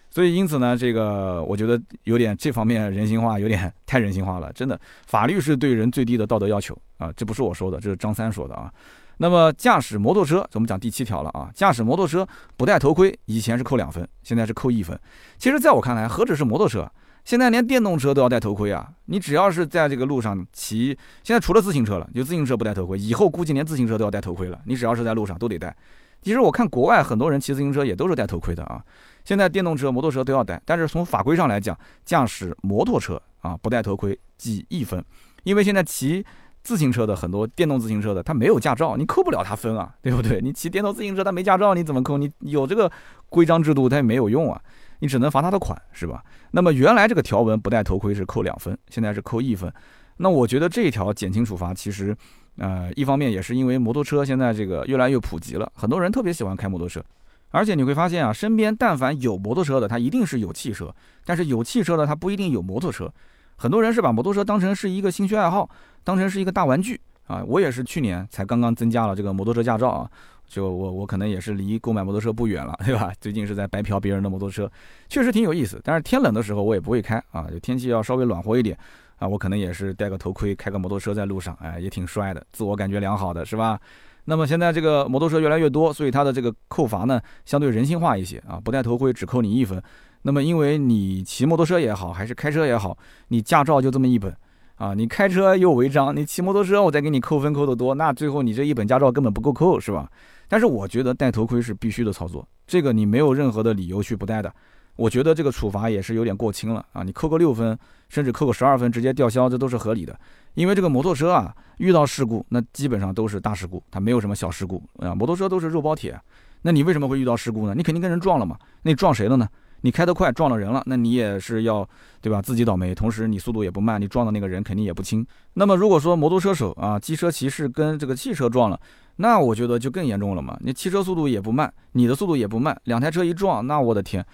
[0.08, 4.50] 所以，因此呢，这个我觉得有点这方面人性化，有点太人性化了。
[4.54, 8.72] 真的，法律是对人最低的道德要求啊，这不是我说的，这是张三说的啊。
[9.18, 11.50] 那么，驾驶摩托车，我们讲第七条了啊。
[11.54, 14.98] 驾驶摩托车不戴头盔，以前是扣两分，现在是扣一分。
[15.38, 16.90] 其实，在我看来，何止是摩托车，
[17.24, 18.88] 现在连电动车都要戴头盔啊。
[19.06, 24.60] 你只要是在这个路上骑，现在除了自行车了，就自行车不戴头盔，以后估计连自行车都要戴头盔了。
[24.66, 25.74] 你只要是在路上都得戴。
[26.20, 28.80] 其实我看国外很多人骑自行车也都是戴头盔的啊。
[29.24, 35.04] 现在电动车、摩托车都要戴，但是从法规上来讲，驾驶摩托车啊不戴头盔记一分，
[35.42, 36.24] 因为现在骑
[36.62, 40.40] 自行车的很多电动自行车的他没有驾照，你扣不了他分啊，对不对？
[40.40, 42.18] 你骑电动自行车他没驾照，你怎么扣？
[42.18, 42.90] 你有这个
[43.28, 44.60] 规章制度他也没有用啊，
[45.02, 46.22] 你只能罚他的款，是吧？
[46.52, 49.70] 那么原来这个条文不戴头盔是扣两分，现在是扣一分，
[50.18, 52.16] 那我觉得这一条减轻处罚其实，
[52.58, 57.02] 呃，一方面也是因为摩托车现在这个越来越普及了，很多人特别喜欢开摩托车。
[57.50, 60.86] 而且你会发现啊，身边但凡有摩托车的，他一定是有汽车；
[61.24, 63.12] 但是有汽车的，他不一定有摩托车。
[63.56, 65.68] 很多人是把摩托车当成是一个兴趣爱好，
[66.04, 67.42] 当成是一个大玩具啊。
[67.44, 70.10] 我也是去年才刚刚增加了这个摩托车驾照啊，
[70.52, 73.10] 就我我可能也是离购买摩托车不远了，对吧？
[73.18, 74.70] 最近是在白嫖别人的摩托车，
[75.08, 75.80] 确实挺有意思。
[75.82, 78.76] 但是天冷的时候我也不会开啊，就天气要稍微暖和一点
[79.16, 83.80] 啊，我可能也是戴个头盔，开个摩托车在路上，哎，也挺帅的，自我感觉良好的是吧？
[84.26, 89.82] 那么现在这个摩托车越来越多，所以它的这个扣罚呢，相对人性化一些啊，不戴头盔只扣你一分。
[90.20, 92.96] 那么因为你骑摩托车也好，还是开车也好，
[93.28, 94.36] 你驾照就这么一本
[94.76, 100.08] 啊，你开车又违章，你骑摩托车我再给你扣分扣得多，那最后你这一本驾照根本不够扣，是吧？
[100.52, 104.54] 但是我觉得戴头盔是必须的操作，这个你没有任何的理由去不戴的。
[104.96, 107.02] 我觉得这个处罚也是有点过轻了啊！
[107.02, 107.78] 你扣个六分，
[108.10, 110.14] 甚至扣个十二分，直接吊销，这都是合理的。
[110.52, 115.14] 因为这个摩托车啊，遇到事故那基本上都是大事故，它没有什么小事故啊。
[115.14, 116.20] 摩托车都是肉包铁，
[116.60, 117.72] 那你为什么会遇到事故呢？
[117.74, 118.58] 你肯定跟人撞了嘛？
[118.82, 119.48] 那你撞谁了呢？
[119.84, 121.88] 你开得快撞了人了，那你也是要
[122.20, 122.42] 对吧？
[122.42, 125.26] 自己倒霉，同时你速度也不慢，你撞的那个人肯定也不轻。
[125.54, 128.78] 那么如果说摩托车手啊，机车骑士跟这个汽车撞了，
[129.16, 130.56] 那我觉得就更严重了嘛。
[130.60, 134.24] 你汽车速度也不慢，你的速度也不慢，两台车一撞，那我的天！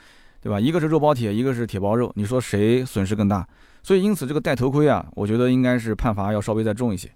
[0.41, 0.61] 对吧？
[0.61, 3.47] 一个是肉包铁，一个是铁包肉，你说谁损失更大？
[3.83, 7.11] 所以因此这个戴头盔啊，我觉得应该是判罚要稍微再重一些。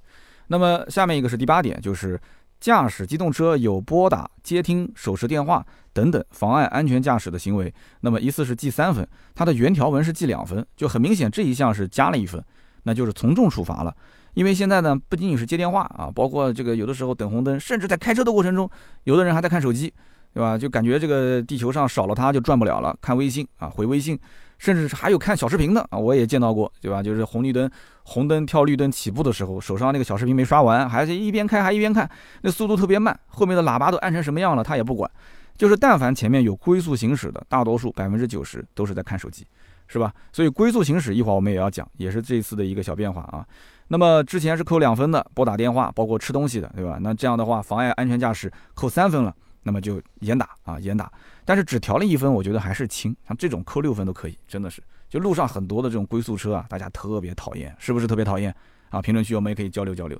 [0.48, 2.20] 那么下面一个是第八点，就是
[2.59, 12.44] 驾驶机动车有拨打、接听手持电话等等妨碍安全驾驶的行为，那么一次是记三分，它的原条文是记两分，就很明显这一项是加了一分，
[12.83, 13.96] 那就是从重处罚了。
[14.35, 18.68] 因为现在呢，不仅仅是接电话啊，包括这个有的时候等红灯，甚至在开车的过程中，
[19.05, 19.92] 有的人还在看手机。
[20.35, 20.57] 对吧？
[20.57, 22.97] 就感觉这个地球上少了它就转不了了。
[23.03, 24.18] 看微信啊，回微信，
[24.57, 27.03] 甚至还有看小视频的啊，我也见到过，对吧？
[27.03, 27.71] 就是红绿灯，
[28.05, 35.11] 红灯跳绿灯起步的时候，手上那个小视频没刷完，还是一边开还一边看，那速度特别慢，后面的喇叭都按成什么样了，他也不管。
[35.55, 39.47] 就是但凡前面有龟速行驶的，大多数百分之九十都是在看手机，
[39.87, 40.11] 是吧？
[40.33, 43.47] 所以龟速行驶一会儿我们也要讲，也是这次的一个小变化啊。
[43.92, 46.96] 那么之前是扣两分的，拨打电话，包括吃东西的，对吧？
[47.02, 49.37] 那这样的话，妨碍安全驾驶扣三分了。
[49.64, 51.12] 那么就严打啊，严打，
[51.44, 53.14] 但是只调了一分，我觉得还是轻。
[53.28, 54.83] 像这种扣六分都可以，真的是。
[55.11, 58.55] 就路上很多的这种龟速车啊，大家特别讨厌，是不是特别讨厌
[58.88, 59.02] 啊？
[59.02, 60.18] 评论区我们也可以交流交流。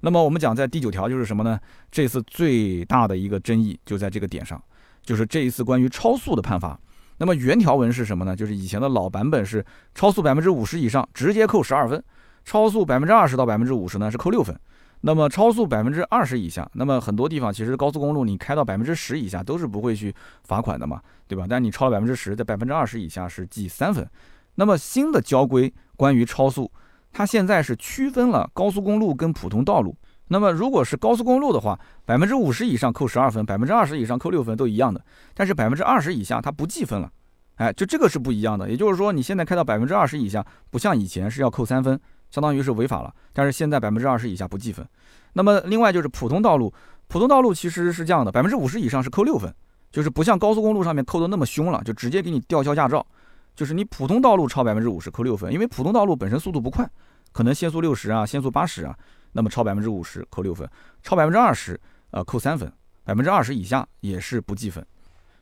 [0.00, 1.60] 那么我们讲在第九条就是什么呢？
[1.92, 4.60] 这次最大的一个争议就在这个点上，
[5.04, 6.76] 就是这一次关于超速的判罚。
[7.18, 8.34] 那么原条文是什么呢？
[8.34, 12.02] 就是以前的老版本是超速百分之五十以上直接扣十二分，
[12.44, 14.58] 超速百分之二十到百分之五十呢是扣六分。
[15.04, 21.44] 那么超速百分之二十以下，那么很多地方其实高速公路你开到百分之十以下都是不会去罚款的嘛，对吧？
[21.48, 24.08] 但你超了百分之十，在百分之二十以下是记三分。
[24.54, 26.70] 那么新的交规关于超速，
[27.12, 29.96] 它现在是区分了高速公路跟普通道路。
[30.28, 35.04] 那么如果是高速公路的话，百分之五十以上扣十二分，百分之二十以上扣六分都一样的。
[35.34, 37.10] 但是百分之二十以下它不计分了，
[37.56, 38.70] 哎，就这个是不一样的。
[38.70, 41.98] 也就是说，你现在开到百分之二十以下，不像以前是要扣三分。
[42.32, 44.84] 相当于是违法了，但是现在百分之二十以下不计分。
[45.34, 46.72] 那么另外就是普通道路，
[47.06, 49.54] 普通道路其实是这样的，百分之五十以上是扣六分，
[49.92, 53.06] 就是不像高速公路上面扣的那么凶了，就直接给你吊销驾照。
[53.54, 56.90] 就是你普通道路超百分之五十扣六分，因为普通道路本身速度不快，
[57.32, 58.96] 可能限速六十啊，限速八十啊，
[59.32, 60.66] 那么超百分之五十扣六分，
[61.02, 61.78] 超百分之二十
[62.12, 62.72] 呃扣三分，
[63.04, 64.82] 百分之二十以下也是不计分。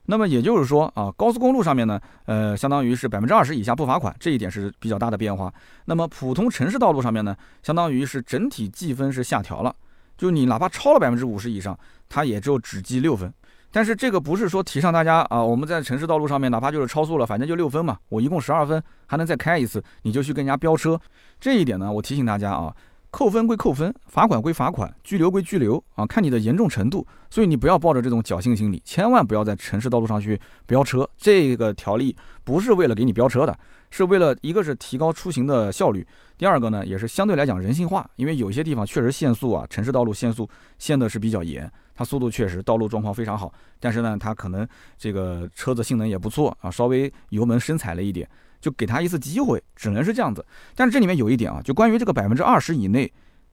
[0.05, 5.53] 那么也就是说啊，高速公路上面呢，呃，相当于是百分之二十以下不罚款，这一点是比较大的变化。
[5.85, 9.73] 那么普通城市道路上面呢，相当于是整体计分是下调了，
[10.17, 11.77] 就你哪怕超了百分之五十以上，
[12.09, 13.31] 它也就只记六分。
[13.71, 20.99] 但是这个不是说提倡大家啊，我们在城市道路上面哪怕就是超速了，反正就六分嘛，我一共十二分，还能再开一次，你就去跟人家飙车。
[21.39, 22.75] 这一点呢，我提醒大家啊。
[23.11, 27.05] 扣分归扣分，罚款归罚款，拘留归拘留啊，看你的严重程度。
[27.29, 31.07] 所以你不要抱着这种侥幸心理，千万不要在城市道路上去飙车。
[31.17, 33.57] 这个条例不是为了给你飙车的，
[33.89, 38.09] 是为了一个是提高出行的效率，第二个呢也是相对来讲人性化。
[38.15, 44.65] 因为有些地方确实限速啊，城市道路限速限的是比较严，它速度确实道路状况非常好，但是呢它可能
[44.97, 48.27] 这个车子性能也不错啊，稍微油门深踩了一点。
[48.61, 50.45] 就给他一次机会，只能是这样子。
[50.75, 53.11] 但是这里面有一点啊，就关于这个百分之二十以内，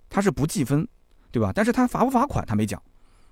[0.09, 0.87] 它是不计分，
[1.33, 1.51] 对吧？
[1.53, 2.81] 但是他罚不罚款他没讲。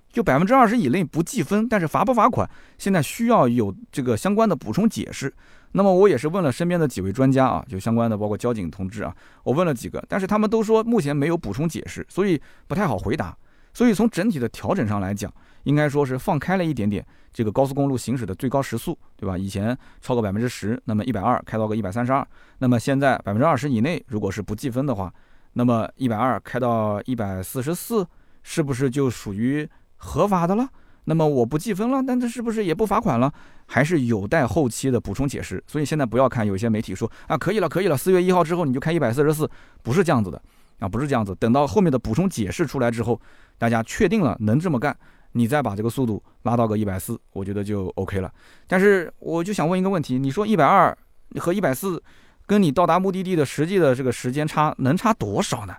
[0.09, 5.31] 就百分之二十以内不计分，但是罚不罚款，现在需要有这个相关的补充解释。
[5.73, 9.13] 那么我也是问了身边的几位专家啊，就相关的包括交警同志啊，
[9.43, 13.37] 我问了几个，但是他们都说目前没有补充解释，所以不太好回答。
[13.77, 15.31] 所以从整体的调整上来讲，
[15.65, 19.37] 应该说是放开了一点点这个高速公路行驶的最高时速，对吧？
[19.37, 25.13] 以前超过百分之十，那么一百二开到个一百三十二，那么现在百分之二十以内，如果是不计分的话，
[25.53, 28.03] 那么一百二开到一百四十四，
[28.41, 30.67] 是不是就属于合法的了？
[31.03, 33.31] 那么我不计分了，那这是不是也不罚款了？
[33.67, 35.63] 还是有待后期的补充解释。
[35.67, 39.47] 所以现在不要看有些媒体说啊，可以了，可以了，四月一号之后你就开一百四十四，
[39.83, 40.41] 不是这样子的。
[40.79, 41.35] 啊，不是这样子。
[41.39, 43.19] 等到后面的补充解释出来之后，
[43.57, 44.95] 大家确定了能这么干，
[45.31, 48.31] 你再把这个速度拉到个一百四，我觉得就 OK 了。
[48.67, 50.95] 但是我就想问一个问题：你说一百二
[51.39, 52.01] 和一百四，
[52.45, 55.75] 跟你到达目的地的实际的这个时间差能差多少呢？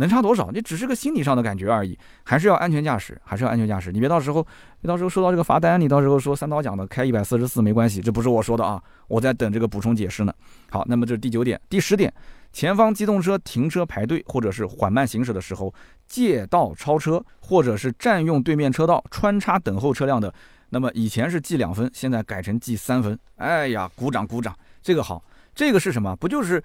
[0.00, 0.50] 能差多少？
[0.50, 3.92] 你只是个心理上的感觉而已，还是要安全驾驶，还是要安全驾驶。
[3.92, 4.44] 你别到时候，
[4.80, 10.34] 你到时候收到这个罚单，你到时候说三刀讲的开一百四十四没关系，这不是我说的啊，我在等这个补充解释呢。
[10.70, 12.12] 好，那么这是第九点，第十点。
[12.52, 15.72] 前方机动车停车排队，或者是缓慢行驶的时候
[16.08, 20.34] 借道超车，或者是占用对面车道穿插等候车辆的，
[20.70, 23.16] 那么以前是记两分，现在改成记三分。
[23.36, 25.22] 哎呀，鼓掌鼓掌，这个好，
[25.54, 26.16] 这个是什么？
[26.16, 26.60] 不就是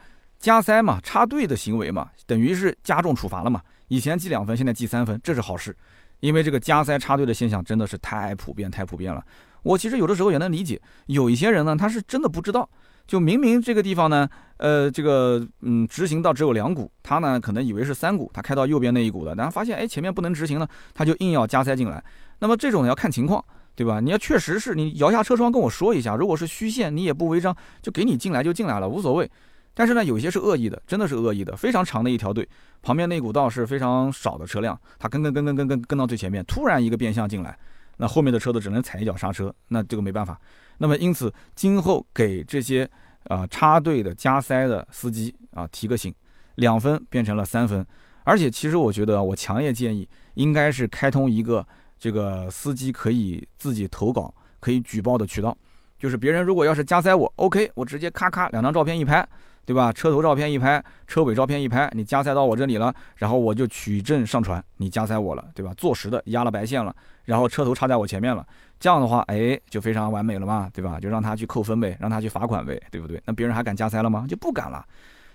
[0.45, 3.59] 加塞嘛，插队的行为嘛，等于是加重处罚了嘛。
[3.87, 5.75] 以前记两分，现在记三分，这是好事，
[6.19, 9.25] 因为这个加塞插队的现象真的是太普遍太普遍了。
[9.63, 12.69] 我其实有的时候也能理解，有一些人呢，他是真的不知道。
[13.07, 22.03] 就明明这个地方呢，呃，这个嗯，直行道只有两股，他呢可能以为是三股，他开到右边那一股的，然后发现哎前面不能直行了，他就硬要加塞进来。
[22.37, 23.99] 那么这种要看情况，对吧？
[23.99, 29.27] 你要确实是你摇下车窗跟我说一下，如果是虚线，你也不违章，就给你进来就进来了，无所谓。
[29.75, 32.47] 但是呢，有些是恶意的，真的是恶意的，非常长的一条队，
[32.81, 37.55] 旁边那股道是非常少的车辆，他跟跟跟跟跟跟跟到最前面，突然一个变向进来，
[37.97, 40.39] 那后面的车子只能踩一脚刹车，那这个没办法。
[40.77, 42.89] 那么因此，今后给这些
[43.25, 46.13] 啊插队的加塞的司机啊提个醒，
[46.55, 47.85] 两分变成了三分。
[48.23, 51.65] 而且其实我觉得，我强烈建议应该是开通一个
[51.99, 55.55] 这个司机可以自己投稿、可以举报的渠道。
[55.97, 59.27] 就是别人如果要是加塞我，OK，我直接咔咔两张照片一拍，
[59.65, 59.91] 对吧？
[59.91, 65.73] 车头照片一拍，车尾照片一拍，你加塞到我这里了，然后我就取证上传，你加塞我了，对吧？
[65.75, 68.45] 坐实的压了白线了，然后车头插在我前面了。
[68.77, 70.99] 这样的话，哎，就非常完美了嘛，对吧？
[70.99, 73.21] 就让他去扣分呗，让他去罚款呗，对不对？
[73.25, 74.25] 那别人还敢加塞了吗？
[74.27, 74.85] 就不敢了。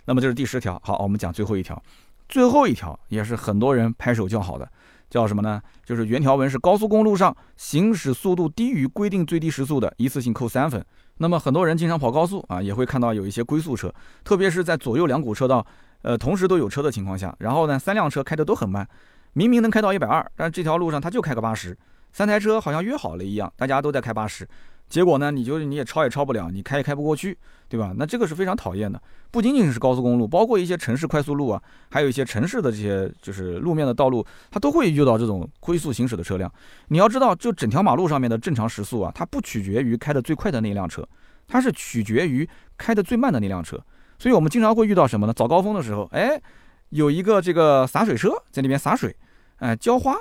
[0.05, 0.81] 那么这是第十条。
[0.85, 1.83] 好，我们讲最后一条，
[2.29, 4.70] 最后一条也是很多人拍手叫好的，
[5.11, 5.61] 叫什么呢？
[5.85, 10.83] 就是原条文是高速公路上行驶速度低于规定最低时速的，一次性扣三分。
[11.18, 13.92] 那么很多人经常跑高速啊，也会看到有一些龟速车，
[14.25, 15.66] 特别是在左右两股车道，
[16.03, 18.88] 呃，同时都有车的情况下，然后呢，三辆车开的都很慢，
[19.35, 21.77] 明明能开到一百二，但是这条路上他就开个八十。
[22.12, 24.49] 三台车好像约好了一样，大家都在开八十，
[24.90, 25.31] 结果呢？
[25.31, 27.94] 你就你也超也超不了，你开也开不过去，对吧？
[27.96, 29.00] 那这个是非常讨厌的。
[29.31, 36.53] 不仅仅是高速公路，包括一些城市快速路啊，还有一些城市的这些就是路面的道路，它都会遇到这种龟速行驶的车辆。
[36.88, 41.09] 你要知道，就整条马路上面的正常时速啊，它不取决于开的最快的那辆车，
[41.46, 43.81] 它是取决于开的最慢的那辆车。
[44.18, 45.33] 所以我们经常会遇到什么呢？
[45.33, 46.40] 早高峰的时候，哎，
[46.88, 49.14] 有一个这个洒水车在那边洒水，
[49.59, 50.16] 哎，浇花，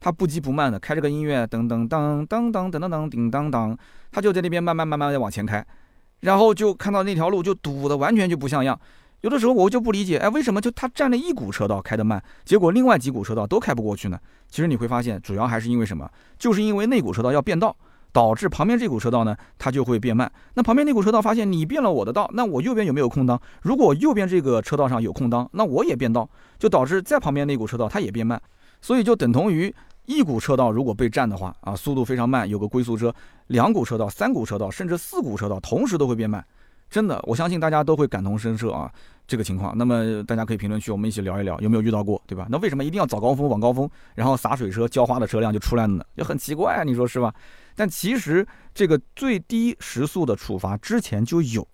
[0.00, 3.76] 它不急不慢的开，这个音乐，噔噔噔噔噔噔噔噔，叮当当。
[4.14, 5.66] 他就在那边慢慢慢慢的往前开，
[6.20, 8.78] 然后就看到那条路就堵的完全就不像样。
[9.22, 14.16] 有的时候我就不理解，哎，为什么就他占了一股车道开得慢，结果另外几股车道都开不过去呢？
[14.48, 16.08] 其实你会发现，主要还是因为什么？
[16.38, 17.76] 就是因为那股车道要变道，
[18.12, 20.30] 导致旁边这股车道呢，它就会变慢。
[20.54, 23.40] 那旁边那股车道发现你变了我的道，那我右边有没有空当？
[23.62, 28.40] 如果右边这个车道上有空当，那我也变道，就导致在旁边那股车道它也变慢，
[28.80, 29.74] 所以就等同于。
[30.06, 33.14] 一股车道如果被占的话啊，速度非常慢，有个龟速车，
[33.46, 36.44] 两股车道、三股车道，甚至四股车道同时都会变慢，
[36.90, 38.92] 真的，我相信大家都会感同身受啊，
[39.26, 39.76] 这个情况。
[39.76, 42.46] 那么大家可以评论区我们一起聊一聊，有没有遇到过，对吧？
[42.50, 46.04] 那为什么一定要早高峰、晚高峰，然后洒水车、浇花的车辆就出来了呢？
[46.16, 47.34] 就很奇怪啊，你说是吧？
[47.74, 51.66] 但其实这个最低时速的处罚之前就有，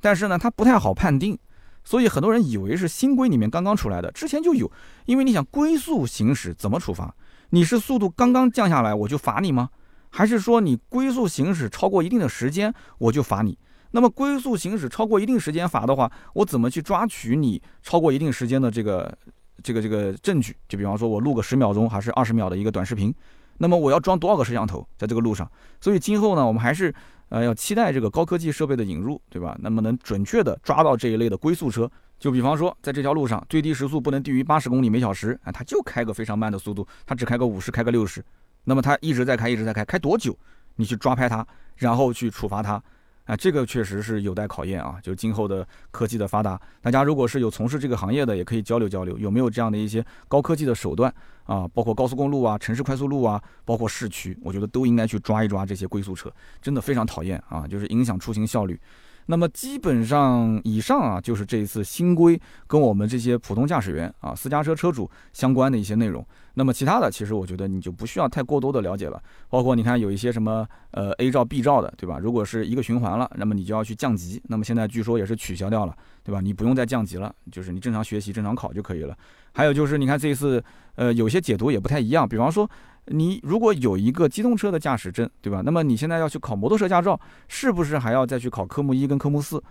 [0.00, 1.38] 但是呢，它不太好判定，
[1.84, 4.72] 所以很多人以为是新规里面刚刚出来的，之前就有，
[5.04, 7.14] 因为你想龟速行驶怎么处罚？
[7.54, 9.70] 你是速度刚刚降下来我就罚你吗？
[10.10, 13.56] 还是说你龟速行驶超过一定的时间我就罚你？
[13.92, 19.16] 那么龟速行驶超过一定时间罚的话，我怎么去抓取你超过一定时间的这个
[19.62, 20.56] 这个这个证据？
[20.68, 23.14] 就比方说我录个十秒钟还是二十秒的一个短视频，
[23.58, 25.48] 那么我要装多少个摄像头在这个路上？
[25.80, 26.92] 所以今后呢，我们还是
[27.28, 29.56] 呃要期待这个高科技设备的引入，对吧？
[29.60, 31.88] 那么能准确的抓到这一类的龟速车。
[32.18, 38.24] 就比方说，在这条路上，最低时速不能低于八十公里每小时，啊，他就开个非常慢的速度，他只开个五十，开个六十，
[38.64, 40.36] 那么他一直在开，一直在开，开多久？
[40.76, 41.46] 你去抓拍他，
[41.76, 42.82] 然后去处罚他，
[43.24, 44.96] 啊，这个确实是有待考验啊。
[45.02, 51.68] 就今后的科技的发达，大家如果是有从事这个行业的，也可以交流交流，有没有这样的一些高科技的手段啊？
[51.68, 58.80] 包括高速公路啊、城市快速路啊，包括市区，我觉得都应该去抓一抓这些龟速车，真的非常讨厌啊，就是影响出行效率。
[59.26, 66.24] 那么基本上以上啊，就是这一次新规跟我们这些普通驾驶员啊、私家车车主相关的一些内容。
[66.56, 69.20] 那么其他的，其实我觉得你就不需要太过多的了解了。
[69.48, 72.18] 包括你看有一些什么呃 A 照 B 照的，对吧？
[72.18, 74.40] 如果是一个循环了，那么你就要去降级。
[74.48, 76.40] 那么现在据说也是取消掉了，对吧？
[76.40, 79.16] 你不用再降级了，就是你正常学习、正常考就可以了。
[79.52, 80.62] 还有就是你看这一次
[80.96, 82.68] 呃有些解读也不太一样，比方说。
[83.06, 85.62] 你如果有一个机动车的驾驶证，对吧？
[85.64, 89.62] 那么你现在要去考摩托车驾照，是不是还要再去考科目一跟科目四？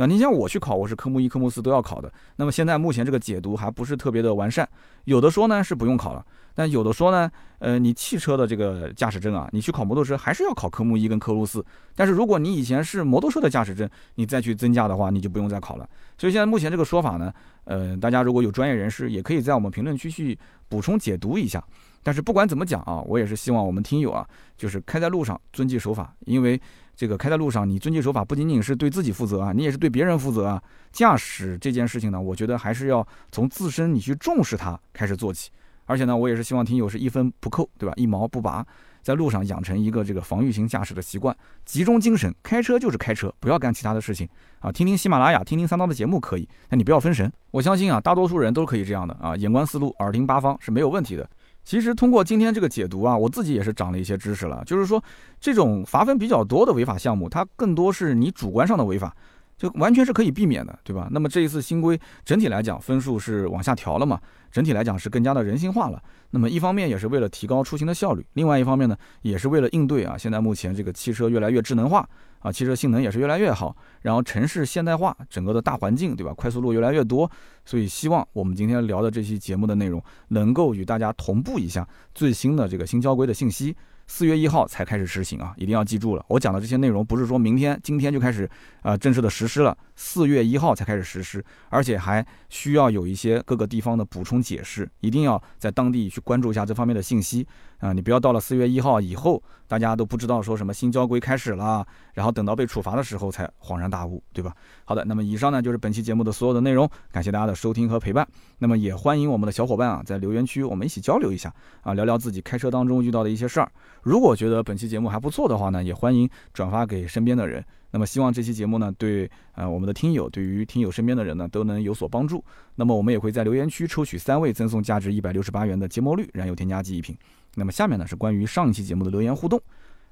[0.00, 2.10] 那你像我去考，我是科目一、科目四都要考的。
[2.36, 4.66] 那么现在目前这个解读还不是特别的完善，
[5.04, 6.24] 有的说呢是不用考了，
[6.54, 11.64] 但有的说呢，呃，你汽车的这个驾驶证啊，你去考摩托车还是要考科目一跟科目四。
[11.96, 15.88] 但是如果你以前是摩托车的驾驶证，你再去增加的话，你就不用再考了。
[16.16, 21.62] 所以现在目前这个说法呢，呃，大家如果有专业人士，也可以在我们评论区去补充解读一下。
[22.02, 26.60] 但是不管怎么讲啊，我也是希望我们听友啊，就是开在路上遵纪守法，因为
[26.96, 30.62] 这个开在路上，你遵纪守法不仅仅是对自己负责啊，你也是对别人负责啊。
[30.90, 35.50] 驾驶这件事情呢，我觉得还是要从自身你去重视它开始做起。
[35.86, 37.94] 而且呢，我也是希望听友是一分不扣，对吧？
[37.96, 38.66] 一毛不拔，
[39.00, 41.34] 在路上养成一个这个防御型驾驶的习惯，
[41.64, 44.70] 集中精神，开车就是开车，不要干其他的事情啊。
[44.70, 47.32] 听听喜马拉雅，听听三刀的节目可以，但你不要分神。
[47.52, 51.26] 我相信啊，大多数人都可以这样的啊，眼观四路，耳听八方是没有问题的。
[51.68, 54.62] 其实通过今天这个解读啊，我自己也是长了一些知识了。
[54.64, 55.04] 就是说，
[55.38, 59.14] 这种罚分比较多的违法项目，它更多是你主观上的违法，
[59.58, 61.08] 就完全是可以避免的，对吧？
[61.10, 64.18] 那么这一次新规整体来讲分数是往下调了嘛？
[64.50, 66.02] 整体来讲是更加的人性化了。
[66.30, 72.08] 那么一方面也是为了提高出行的效率，另外一方面呢，也是为了应对啊，现在目前这个汽车越来越智能化。
[72.40, 76.32] 啊，汽车性能也是越来越好，然后城市现代化，整个的大环境，对吧？
[76.34, 77.30] 快速路越来越多，
[77.64, 83.76] 所以希望我们今天聊的这期节目的内容，能够与大家同步一下最新的这个新交规的信息。
[84.10, 86.24] 四月一号才开始实行啊，一定要记住了。
[86.28, 88.48] 我讲的这些内容不是说明天、今天就开始
[88.80, 97.46] 啊正式的实施了，四月一号才开始实施，而且还需要有一些各个地方的补充解释，一定要在当地去关注一下这方面的信息
[97.78, 97.92] 啊。
[97.92, 104.54] 你不要到了四月一号以后，大家都不知道说什么新交规开始了，然后等到被处罚的时候才恍然大悟，对吧？
[104.84, 108.26] 好的，那么以上呢就是本期节目的所有的内容，感谢大家的收听和陪伴。
[108.58, 111.52] 那么也欢迎我们的小伙伴啊在留言区我们一起交流一下
[111.82, 113.70] 啊，聊聊自己开车当中遇到的一些事儿。
[114.02, 117.64] 如果觉得本期节目还不错的话呢，也欢迎转发给身边的人。
[117.90, 122.44] 那么希望这期节目呢，对呃我们的听友，对于听友身边的人呢，都能有所帮助。
[122.74, 127.16] 那么我们也会在留言区抽取三位赠送价值一百六十八元的节末绿燃油添加剂一瓶。
[127.54, 129.60] 那么下面呢是关于上一期节目的留言互动。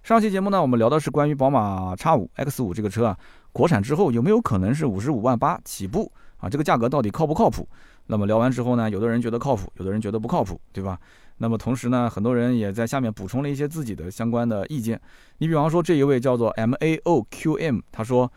[0.02, 3.18] 上期节目呢，我们聊的是关于宝马 X5 X5 这个车啊，
[3.52, 6.48] 国产之后有没有可能是五十五万八起步啊？
[6.48, 7.68] 这个价格到底靠不靠谱？
[8.06, 10.98] 那么聊完之后呢，有的人觉得靠谱，有的人觉得不靠谱，对吧？
[11.38, 14.98] 那么同时呢，很多人也在下面补充了一些自己的相关的意见。
[15.38, 18.32] 你比方说这一位叫做 M A O Q M，他说：“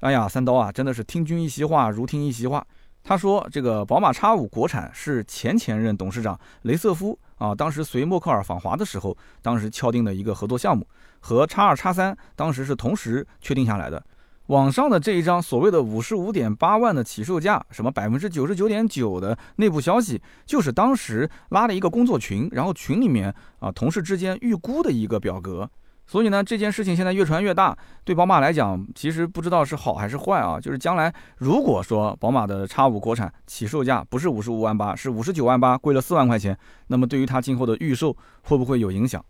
[0.00, 2.64] 哎呀，三刀啊，真的是听君一席话，如听一席话。”
[3.02, 10.86] 他说：“这个宝马 X5 国产是前前任董事长雷瑟夫啊，当时随默克尔访华的时候，当时敲定的一个合作项目，
[11.18, 14.00] 和 X2、X3 当时是同时确定下来的。”
[14.48, 25.68] 网上的这一张所谓的五十五点八万的起售价，什么百分之九十九点九的内部消息，就是当时拉了一个工作群，然后群里面啊同事之间预估的一个表格。
[26.06, 27.74] 所以呢，这件事情现在越传越大，
[28.04, 30.60] 对宝马来讲，其实不知道是好还是坏啊。
[30.60, 36.54] 就是将来如果说宝马的 X5 国产起售价不是五十五万八，是五十九万八，贵了四万块钱，
[36.88, 39.24] 那么对于它今后的预售会不会有影响？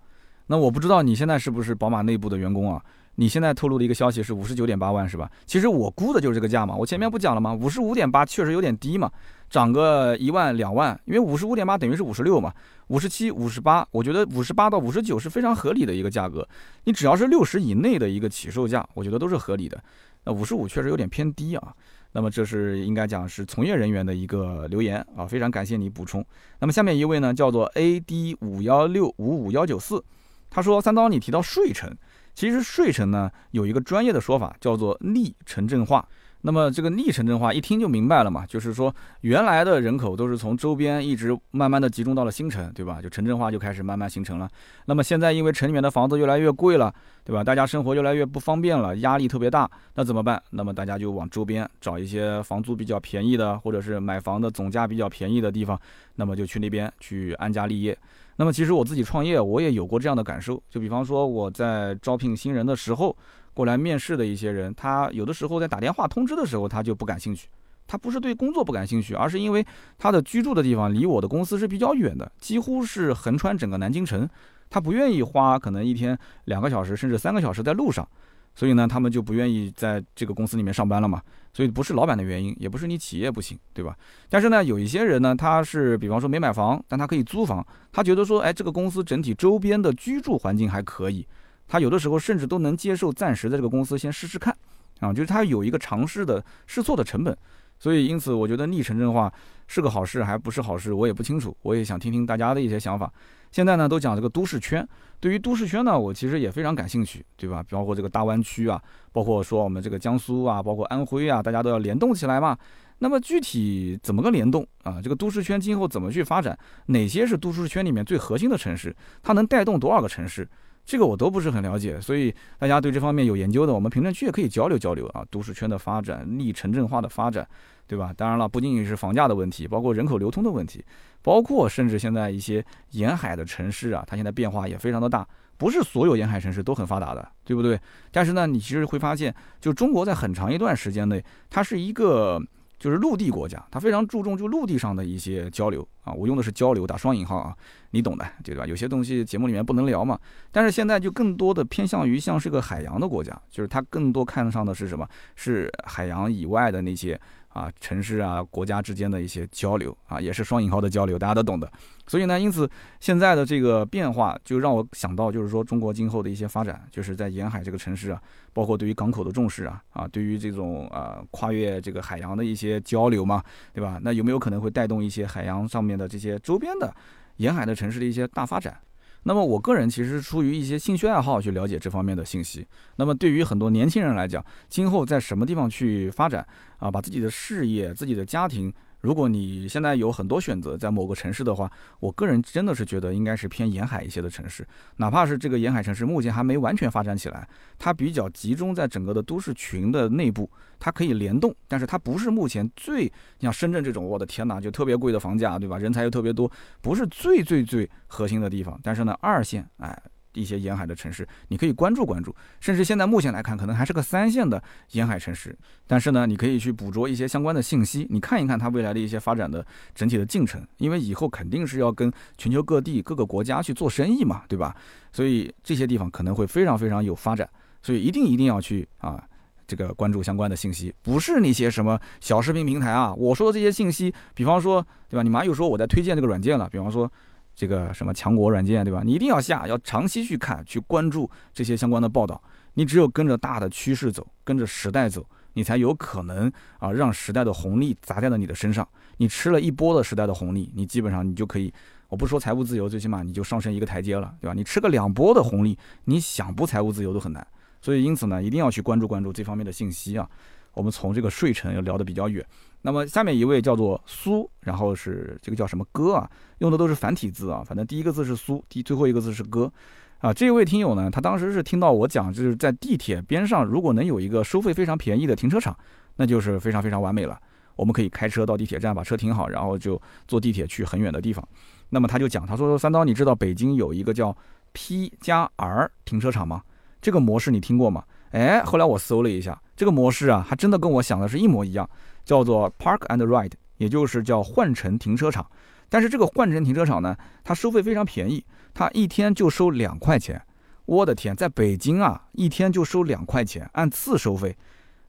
[0.48, 2.82] 那我不知道你现在是不是宝马内部的员工啊？
[3.16, 5.30] 你现在透露的一个消息是五十九点八万是吧？
[5.46, 6.74] 其实我估的就是这个价嘛。
[6.74, 7.54] 我前面不讲了吗？
[7.54, 9.10] 五十五点八确实有点低嘛，
[9.48, 12.52] 涨个一万两万，因为五十五点八等于是五十六嘛。
[12.88, 16.46] 五十七、五十八，我觉得五十八到五十九是非常合理的一个价格。
[16.84, 19.82] 你只要是六十以内的一个起售价，我觉得都是合理的。
[20.24, 21.72] 那五十五确实有点偏低啊。
[22.12, 26.24] 那么这是应该讲是从业人员的一个留言啊，非常感谢你补充。
[26.58, 30.04] 那么下面一位呢叫做 A D 五幺六五五幺九四，
[30.50, 31.90] 他说三刀你提到税城。
[32.34, 36.06] 其实税城呢有一个专业的说法，叫做逆城镇化。
[36.46, 43.00] 那么这个逆城镇化一听就明白了嘛，就是说原来的人口都是从周边一直慢慢的集中到了新城，对吧？
[43.00, 44.46] 就城镇化就开始慢慢形成了。
[44.84, 46.92] 那么现在因为城里面的房子越来越贵了，
[47.24, 47.42] 对吧？
[47.42, 50.42] 大家生活越来越不方便了，压力特别大，那怎么办？
[50.50, 55.80] 那么大家就往周边找一些房租比较便宜的，或者是买房的总价比较便宜的地方，
[56.16, 57.96] 那么就去那边去安家立业。
[58.36, 60.62] 那么其实我自己创业，我也有过这样的感受。
[60.68, 63.16] 就比方说我在招聘新人的时候，
[63.52, 67.48] 过来面试的一些人，他有的时候在打电话通知的时候，他就不感兴趣。
[67.86, 69.64] 他不是对工作不感兴趣，而是因为
[69.98, 74.28] 他的居住的地方离我的公司是比较远的，几乎是横穿整个南京城。
[74.70, 78.08] 他不愿意花可能一天两个小时甚至三个小时在路上。
[78.56, 81.20] 所以呢，他们就不愿意在这个公司里面上班了嘛。
[81.54, 83.96] 所以不是老板的原因，也不是你企业不行，对吧？
[84.28, 91.26] 但是呢，有一些人呢，他是比方说没买房，但他可以租房，他觉得说，哎，这个公司整体周边的居住环境还可以，
[91.68, 94.54] 他有的时候甚至都能接受暂时在这个公司先试试看，
[94.98, 97.36] 啊，就是他有一个尝试的试错的成本。
[97.78, 99.32] 所以因此，我觉得逆城镇化
[99.66, 101.56] 是个好事，还不是好事，我也不清楚。
[101.62, 103.12] 我也想听听大家的一些想法。
[103.50, 104.86] 现在呢，都讲这个都市圈。
[105.20, 107.64] 对于都市圈呢，我其实也非常感兴趣，对吧？
[107.70, 108.80] 包括这个大湾区啊，
[109.12, 112.56] 包括说我们这个江苏啊，包括安徽啊，大家都要联动起来嘛。
[112.98, 115.00] 那么具体怎么个联动啊？
[115.02, 116.58] 这个都市圈今后怎么去发展？
[116.86, 118.94] 哪些是都市圈里面最核心的城市？
[119.22, 120.48] 它能带动多少个城市？
[120.84, 125.24] 这个我都不是很了解，所以大家对这方面有研究的，我们评论区也可以交流交流啊。
[125.30, 127.46] 都市圈的发展，逆城镇化的发展，
[127.86, 128.12] 对吧？
[128.16, 130.84] 当然了，不仅仅是房价的问题，包括人口流通的问题，
[131.22, 135.26] 包括甚至现在一些沿海的城市啊，它现在变化也非常的大，
[135.56, 137.80] 不是所有沿海城市都很发达的，对不对？
[138.12, 142.40] 但是呢，你其实会发现，就中国在很长一段时间内，它是一个。
[142.84, 147.56] 就是陆地国家，它非常注重就陆地上的一些交流啊，我用的是交流打双引号啊，
[147.92, 148.66] 你懂的，对吧？
[148.66, 150.20] 有些东西节目里面不能聊嘛，
[150.52, 155.08] 但是现在就更多的偏向于像是个海洋的国家，就是它更多看上的是什么？
[155.34, 157.18] 是海洋以外的那些。
[157.54, 161.72] 啊，城市啊，国家之间的一些交流啊，也是双引号的交流，大家都懂的。
[162.06, 168.20] 所以呢，因此现在的这个变化，就让我想到，就是说中国今后的一些发展，就是在沿海这个城市啊，
[168.52, 173.42] 包括对于港口的重视啊，啊，对于这种呃跨越这个海洋的一些交流嘛，
[173.72, 173.98] 对吧？
[174.02, 176.92] 那有没有可能会带动一些海洋上面的这些周边的
[177.36, 178.76] 沿海的城市的一些大发展？
[179.24, 182.66] 那么我个人其实出于一些兴趣爱好去了解这方面的信息。
[182.96, 186.46] 那么对于很多年轻人来讲，今后在什么地方去发展
[186.78, 188.72] 啊，把自己的事业、自己的家庭。
[189.04, 197.46] 如果你现在有很多选择，在某个城市的话，我个人真的是觉得应该是偏沿海一些的城市，哪怕是这个沿海城市目前还没完全发展起来，
[197.78, 205.76] 它比较集中在整个的都市群的内部，它可以联动，但是它不是目前最像深圳这种，我的天哪，就特别贵的房价，对吧？
[205.76, 206.50] 人才又特别多，
[206.80, 208.80] 不是最最最核心的地方。
[208.82, 210.02] 但是呢，二线，哎，
[210.34, 212.34] 一些沿海的城市，你可以关注关注。
[212.60, 214.62] 甚至现在目前来看，可能还是个三线的
[214.92, 215.56] 沿海城市，
[215.86, 219.64] 但是呢，你可以去捕捉一些相关的信息，你看一看它未来的一些发展的
[219.94, 220.64] 整体的进程。
[220.76, 224.76] 因为以后肯定是要跟全球各地各个国家去做生意嘛，对吧？
[225.12, 227.48] 所以这些地方可能会非常非常有发展，
[227.82, 229.22] 所以一定一定要去啊，
[229.66, 233.14] 这个关注相关的信息，不是那些什么小视频平台啊。
[233.14, 235.22] 我说的这些信息，比方说，对吧？
[235.22, 237.10] 你妈又说我在推荐这个软件了，比方说。
[237.54, 239.02] 这个什么强国软件，对吧？
[239.04, 242.42] 你一定要下，要长期去看，去关注这些相关的报道。
[242.74, 248.86] 你只有跟着大的趋势走，跟着时代走，你才有可能啊，让时代的红利砸在了你的身上。
[249.18, 251.72] 你吃了一波的时代的红利，你基本上你就可以，
[252.08, 254.54] 我不说财务自由，最起码你就上升一个台阶了，对吧？
[254.54, 257.46] 你吃个两波的红利，你想不财务自由都很难。
[257.80, 260.28] 所以因此呢，一定要去关注关注这方面的信息啊。
[260.74, 262.44] 我们从这个睡城又聊得比较远。
[262.82, 266.30] 那么下面一位叫做苏，然后是这个叫什么哥啊？
[266.58, 269.72] 用的都是繁体字啊，反正第一个字是苏，第最后一个字是哥，
[270.18, 275.74] 啊，这位听友呢，他当时是听到我讲，就是在地铁边上，如果能有一个收费非常便宜的停车场，
[276.16, 277.40] 那就是非常非常完美了。
[277.76, 281.46] 我们可以开车到地铁站把车停好，然后就坐地铁去很远的地方。
[281.88, 284.36] 那么他就讲，他说三刀，你知道北京有一个叫
[284.72, 286.62] P 加 R 停车场吗？
[287.00, 288.04] 这个模式你听过吗？
[288.30, 291.88] 哎，后来我搜了一下，这个模式啊，还真的跟我想的是一模一样。
[292.24, 295.46] 叫做 Park and Ride，也就是叫换乘停车场。
[295.90, 300.40] 但是这个换乘停车场呢，它收费非常便宜，它一天就收两块钱。
[300.86, 304.56] 我的天，在北京啊，一天就收两块钱，按次收费。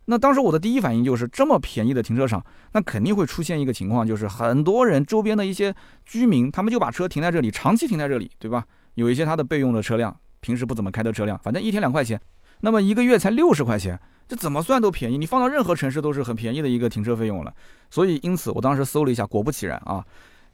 [0.05, 5.73] 那当时我的第一反应就是，这么便宜的停车场，那肯定会出现一个情况，就是很多人周边的一些
[6.05, 8.65] 居民，他们就把车停在这里，长期停在这里，对吧？
[8.95, 12.19] 有一些他的备用的车辆，平时不怎么开的车辆，反正一天两块钱，
[12.61, 13.99] 那么一个月才六十块钱。
[14.27, 17.53] 这怎么算都便宜，你放到任何城市都是很便宜的一个停车费用了。
[17.91, 20.03] 所以，因此我当时搜了一下，果不其然啊，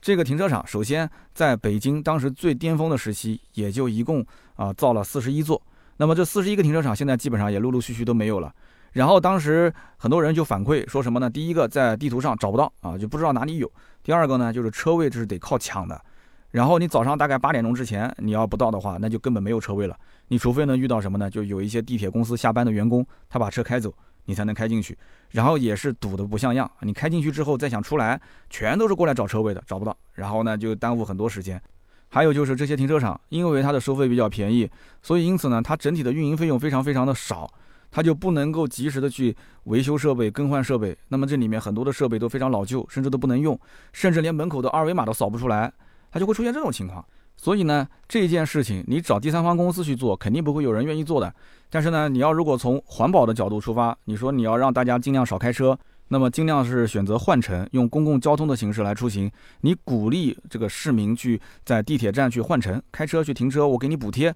[0.01, 4.25] 这个停车场首先在北京当时最巅峰的时期，也就一共
[4.57, 5.61] 啊造了四十一座。
[5.95, 8.53] 那么这四十一个停车场现在基本上也陆陆续续都没有了。
[8.91, 11.29] 然后当时很多人就反馈说什么呢？
[11.29, 13.71] 第一个在地图上找不到啊，就不知道哪里有。
[14.03, 16.03] 第二个呢，就是车位这是得靠抢的。
[16.51, 19.97] 然后你早上大概八点钟之前你要不到的话，那就根本没有车位了。
[20.27, 21.29] 你除非能遇到什么呢？
[21.29, 23.93] 就有一些地铁公司下班的员工，他把车开走，
[24.25, 24.97] 你才能开进去。
[25.29, 29.97] 然后也是堵得不像样，你开进去之后再想出来，全都是过来找车位的，找不到。
[30.13, 31.61] 然后呢，就耽误很多时间。
[32.09, 34.69] 还有就是这些停车场，因为它的收费比较便宜，
[35.01, 37.49] 所以因此呢，它整体的运营费用非常非常的少，
[37.89, 39.33] 它就不能够及时的去
[39.63, 40.97] 维修设备、更换设备。
[41.07, 43.57] 那么这里面很多的设备都非常老旧，甚至都不能用，
[43.93, 45.71] 甚至连门口的二维码都扫不出来。
[46.12, 47.03] 它就会出现这种情况，
[47.38, 51.34] 所以呢，这件事情你找第三方公司去做，肯定不会有人愿意做的。
[51.70, 55.78] 但是呢，你要如果从环保的角度出发，你说你要让大家尽量少开车，
[56.09, 59.32] 那么尽量是选择换乘，用公共交通的形式来出行。
[59.62, 64.30] 你鼓励这个市民去在地铁站去换乘，开车去停车，我给你补贴，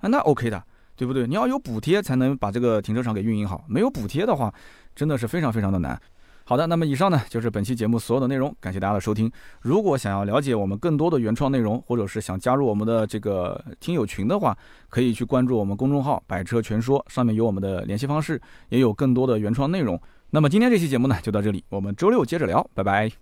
[0.00, 0.62] 啊，那 OK 的，
[0.94, 1.26] 对不对？
[1.26, 4.52] 你要有补贴才能把这个停车场给运营好，没有补贴的话，
[4.94, 5.98] 真的是非常非常的难。
[6.44, 9.30] 好的，那么以上呢就是本期节目所有的内容，感谢大家的收听。
[9.60, 14.56] 如果想要了解我们更多的原创内容，或者是想加入我们的这个听友群的话，
[14.88, 18.40] 可以去关注我们公众号“百车全说”，上面有我们的联系方式，
[18.70, 20.00] 也有更多的原创内容。
[20.30, 23.12] 那么今天这期节目呢就到这里，我们周六接着聊，拜拜。